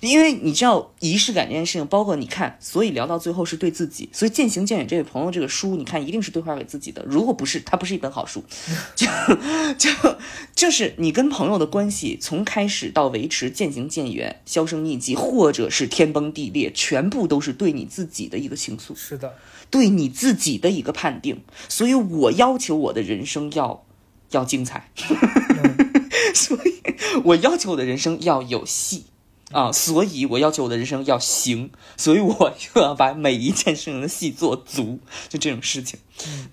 [0.00, 7.02] 因为你知道仪式感这件事情，包括你看，所以聊到最后是对自己，所以渐行渐远这位朋友这个书，你看一定是对话给自己的。
[7.06, 8.44] 如果不是，它不是一本好书，
[8.94, 9.06] 就
[9.78, 9.90] 就
[10.54, 18.94] 就是你跟朋友的关系从开始到维持渐行渐远、销声匿迹，或者是天崩地裂，全部都是对你自己的一个倾诉。
[18.94, 19.34] 是的，
[19.70, 23.84] 对你自己的一个判定，所以我要求我的人生要
[24.32, 24.90] 要精彩，
[27.24, 29.04] 我要求我的人生要有戏，
[29.52, 34.98] 啊，所以我要求我的人生要行，所以我 就要把每一件事情的戏做足，
[35.28, 35.98] 就这种事情。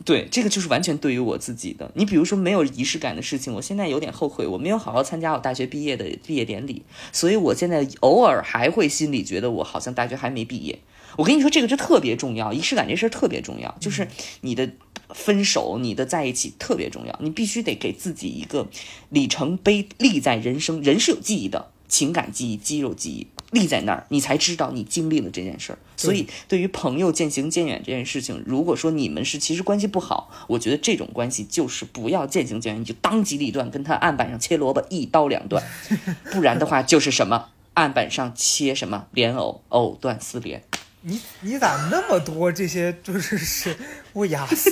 [0.05, 1.91] 对，这个就是完全对于我自己的。
[1.95, 10.79] 你比如说没有仪式感的事情，我现在有点后悔，我没有好好参加我大学毕业的毕业典礼，所以我现在偶尔还会心里觉得我好像大学还没毕业。
[11.17, 14.07] 我跟你说，这个就特别重要，仪式感这事儿特别重要，就是
[14.41, 14.69] 你的
[15.09, 18.67] 分手，你的在一起特别重要，你必须得给自己一个
[19.09, 20.81] 里程碑，立在人生。
[20.81, 25.79] 人是有记忆的，情感记忆、肌肉记忆，立在那儿，你才知道你经历了这件事儿。
[25.95, 35.63] 所以，对于朋友渐行渐远这件事情，如果说你们是其实关系不好，我觉得这种关系就是不要渐行渐远，你就当机立断，跟他案板上切萝卜，一刀两断。
[36.33, 40.63] 不然的话，就是什么案板上切什么莲藕，藕断丝连。
[41.03, 43.75] 你你咋那么多这些就是是
[44.13, 44.71] 我哑死，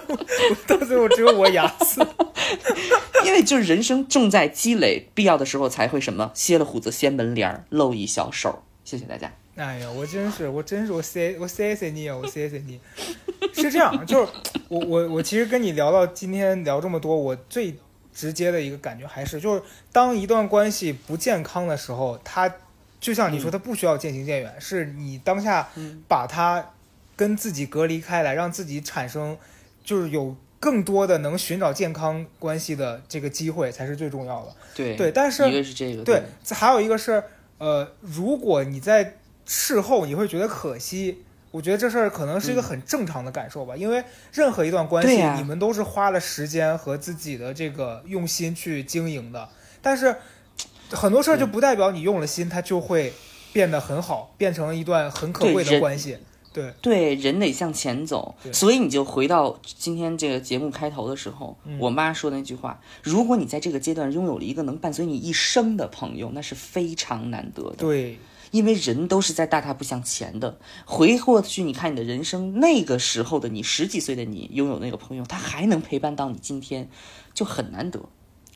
[0.66, 2.06] 到最后只有我哑死。
[3.24, 8.62] 因为就是人生重在积累，必要的时候才会什么歇了虎子掀门帘儿，露一小手。
[8.84, 9.32] 谢谢大家。
[9.56, 12.78] 哎呀，我真是，我真是，我谢我谢谢你啊，我谢谢你。
[13.54, 14.32] 是这样，就是
[14.68, 17.74] 我我我其实跟你聊到今天聊这么多，我最
[18.12, 22.52] 直接的一个感觉还是，就是当一段关系不健康的时候，它
[23.04, 25.68] 就像你说，它不需要渐行渐远，是你当下
[26.08, 26.70] 把它
[27.14, 29.36] 跟自己隔离开来，让自己产生
[29.84, 34.56] 就是有更多的能寻找健康关系的这个机会，才是最重要的。
[34.74, 37.22] 对对，但是一个是这个，对，还有一个是，
[37.58, 44.02] 呃，如果你在事后你会觉得可惜，我觉得这事儿可能是一个很正常的感受吧，因为
[44.32, 49.46] 任何一段关系，你们都是花了时间和自己的这个用心去经营的，
[49.82, 50.16] 但是
[50.90, 53.12] 很多事儿就不代表你用了心，它就会
[53.52, 56.18] 变得很好，变成一段很可贵的关系。
[56.52, 67.76] 对，对，人得向前走，所以你就回到今天这个节目开头的时候，嗯我妈说那句话：如果你在这个阶段拥有了一个能伴随你一生的朋友，那是非常难得的。
[67.78, 68.20] 对，
[68.52, 70.56] 因为人都是在大踏步向前的。
[70.84, 76.88] 回过去，你看你的人生，那个时候的你，十几岁的你，拥有那个朋友，他还能陪伴到你今天，
[77.34, 78.00] 就很难得。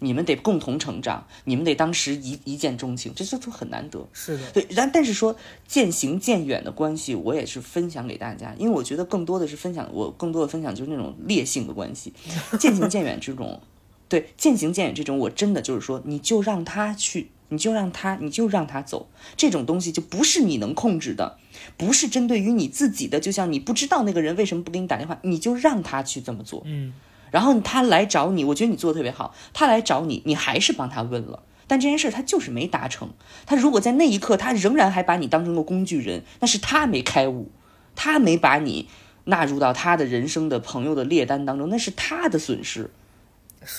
[0.00, 4.06] 你们得共同成长，你们得当时一一见钟情，这这都很难得。
[4.12, 5.36] 是的，对，然但是说
[5.66, 12.12] 渐行渐远的关系，我也是分享给大家，因为我觉得更多的是分享，我更多的分享就是那种烈性的关系，
[12.58, 13.60] 渐行渐远这种，
[14.08, 21.38] 对，渐行渐远这种，我真的就是说，你就让他去，你就让他，你就让他走，这种东西就不是你能控制的，
[21.76, 26.94] 不是针对于你自己的，就像你不知道那个人为什么不给你打电话，你就让他去这么做，嗯，
[27.30, 29.34] 然后他来找你，我觉得你做的特别好。
[29.52, 33.10] 他来找你，你还是帮他问了，但这件事他就是没达成。
[33.46, 37.50] 他如果在那一刻，他仍然还把你当成个工具人，那是他没开悟，
[37.94, 38.88] 他没把你
[39.24, 42.90] 纳入到他的人生的朋友的列单当中，那是他的损失，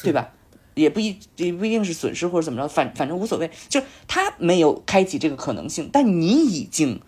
[0.03, 0.13] 对？
[0.13, 0.31] 吧？
[0.75, 7.01] 也不一也不一定是损失或者怎么着，反反正无所谓，就是他没有开启这个可能性，但你已经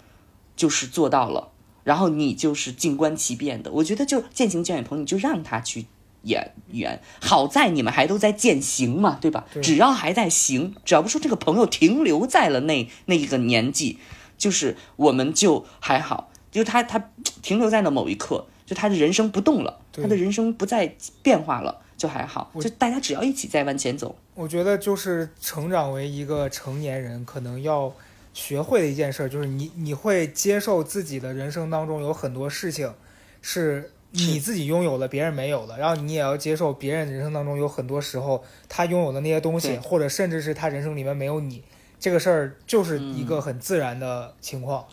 [0.58, 1.52] 就是做到了，
[1.86, 3.72] 然后你就是静观其变的。
[3.72, 5.86] 我觉得就渐行渐远朋友，你就让他去
[6.24, 7.02] 演员。
[7.22, 9.46] 好在你们还都在践行嘛，对吧？
[9.54, 14.00] 对只要还在行，只要不说这个朋友停留在了那那一个年纪，
[14.38, 17.12] 就是我们就还好，就他他
[17.42, 22.52] 停留在了某一刻，就他的人生不动了，他的人生不再变化了，就还好。
[22.60, 27.94] 就大家只要一起在往前走，我觉得就是成长为一个成年人，可能要
[28.34, 32.94] 学会的一件事，就是你你会接受自己的人生当中有很多事情
[33.42, 41.64] 是你自己拥有了，别人没有了，然后你也要接受别人人生当中有很多时候他拥有的那些东西，或者甚至是他人生里面没有你，
[42.00, 44.86] 这个事儿就是一个很自然的情况。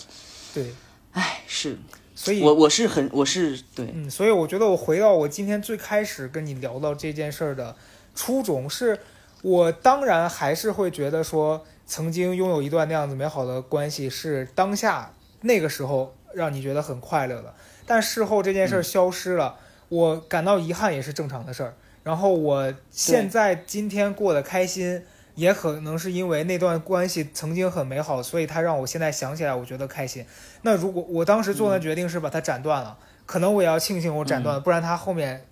[0.55, 0.73] 对，
[1.13, 1.79] 唉，是。
[2.15, 7.77] 所以我我是很我是对，嗯，所以我觉得我回到我今天最开始跟你聊到这件事儿的
[8.13, 8.99] 初衷是，
[9.43, 17.55] 我当然还是会觉得说，曾经拥有一段那样子美好的关系是当下那个时候让你觉得很快乐的，
[17.89, 19.57] 但事后这件事儿消失了，
[19.89, 21.75] 我感到遗憾也是正常的事儿。
[22.05, 25.03] 然后我现在今天过得开心，
[25.35, 30.25] 也可能是因为那段关系曾经很美好，所以它让我现在想起来我觉得开心。
[30.63, 35.47] 那如果我当时做的决定是把它斩断了，可能我也要庆幸我斩断了，不然它后面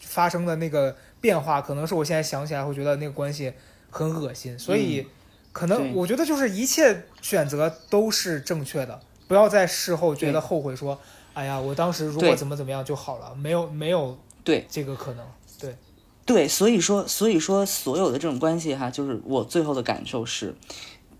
[0.00, 3.52] 发生的那个变化，可能是我现在想起来会觉得那个关系
[3.90, 4.58] 很恶心。
[4.58, 5.06] 所以，
[5.52, 11.00] 可能我觉得就是一切选择都是正确的，不要在事后觉得后悔说，
[11.36, 15.26] 哎呀，我当时如果怎么怎么样就好了，没有没有对这个可能。
[15.60, 15.76] 对，
[16.24, 20.54] 对，所以说，所以说，所有的这种关系哈，就是我最后的感受是，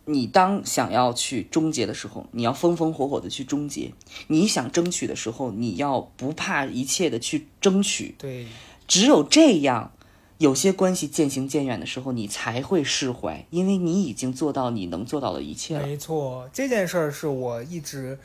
[0.07, 3.91] 你当想要去终结的时候，你要风风火火的去终结；
[4.29, 8.15] 你想争取的时候，你要不怕一切的去争取。
[8.17, 8.47] 对，
[8.89, 9.93] 只有这样，
[10.39, 15.87] 有些关系渐行渐远的时候，你才会释怀，因为你已经做到你能做到的一切了。
[15.87, 18.19] 没错，这件事儿是我一直，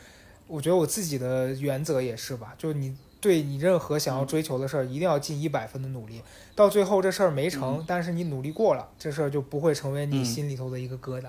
[0.51, 6.21] 我觉得我自己的原则也是吧，就是你对你任何想要追求的事儿，一定要尽一百分的努力，
[6.55, 11.25] 到最后这事儿没成，但是你努力过了，这事儿就不会成为你嗯心里头的一个疙瘩。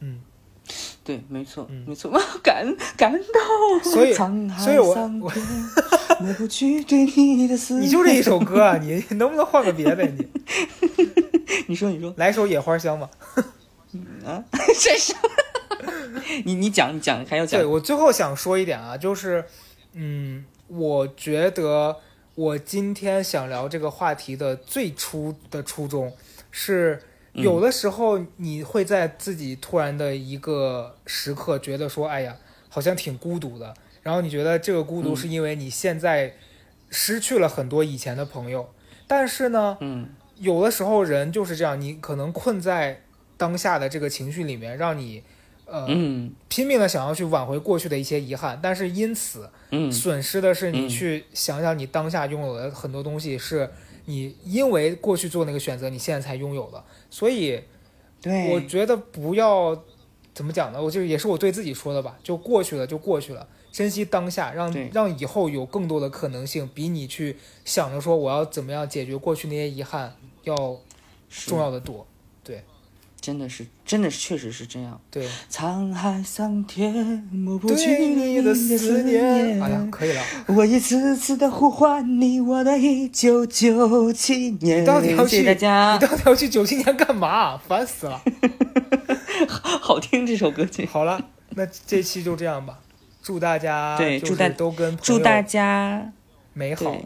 [0.00, 0.20] 嗯，
[1.02, 3.22] 对，没错，嗯没错， 感感动。
[3.92, 5.42] 所以所以我桑田
[6.22, 7.86] 抹不去对你的思念。
[7.86, 10.04] 你就这一首歌啊，你你能不能换个别的？
[10.04, 10.28] 你
[11.68, 13.10] 你说，你说来首《野花香》吧。
[14.24, 14.44] 啊，
[14.80, 15.14] 这是
[16.44, 17.60] 你你讲你讲还要讲。
[17.60, 19.44] 对我最后想说一点啊，就是，
[19.92, 21.96] 嗯，我觉得
[22.34, 26.12] 我今天想聊这个话题的最初的初衷
[26.50, 27.02] 是，
[27.34, 27.42] 嗯。
[27.42, 32.36] 有的时候你会在自己突然的一个时刻觉得说，哎呀，
[32.68, 35.16] 好像挺孤独的，然后你觉得这个孤独嗯。
[35.16, 36.34] 是因为你现在
[36.90, 38.72] 失去了很多以前的朋友，
[39.06, 40.08] 但是呢，嗯。
[40.38, 43.02] 有的时候人就是这样，你可能困在
[43.36, 45.22] 当下的这个情绪里面，让你
[45.66, 45.86] 呃。
[45.88, 53.70] 嗯拼命的想要去挽回过去的一些遗憾，但是因此嗯损失的是你嗯去想想你当下拥有的很多东西，是
[54.04, 56.84] 你因为过去做那个选择，你现在才拥有的。
[57.08, 57.58] 所以
[58.20, 59.82] 对，我觉得不要
[60.34, 60.82] 怎么讲呢？
[60.82, 70.54] 我就也是我对自己说的吧，就过去了就过去了，珍惜当下，让让以后有更多的可能性，比你去想着说我要怎么样解决过去那些遗憾要
[71.30, 72.06] 重要的多。
[73.22, 75.00] 真的是真的是确实是这样。
[75.10, 76.92] 对，沧海桑田
[77.30, 80.20] 抹不去你的思思念，哎呀，可以了。
[80.48, 84.82] 我一次次的呼唤你，我的一九九七年。
[84.82, 85.36] 你到底要去？
[85.36, 87.56] 谢大家你，到底要去九七年干嘛？
[87.56, 88.20] 烦死了！
[89.48, 90.84] 好听这首歌曲。
[90.86, 92.80] 好了，那这期就这样吧。
[93.22, 96.12] 祝大家对祝大都跟祝大家
[96.52, 96.96] 美好。，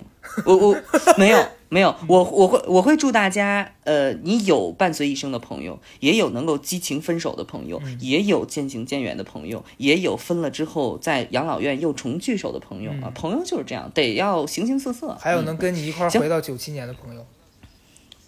[0.44, 0.76] 我我
[1.16, 13.12] 没有没有，我我会我会祝大家，呃，你有伴随一生的朋友，也有能够激情分手的朋友，嗯也有渐行渐远的朋友，也有分了之后在养老院又重聚首的朋友、啊嗯。
[13.14, 15.16] 朋友就是这样，得要形形色色。
[15.20, 17.24] 还有能跟你一块儿回到九七年的朋友，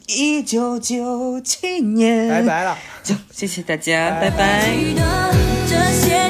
[0.07, 2.43] 一九九七年，拜。
[2.43, 2.79] 拜了。
[3.03, 5.35] 行，谢谢大家，拜拜拜记得
[5.69, 6.29] 这些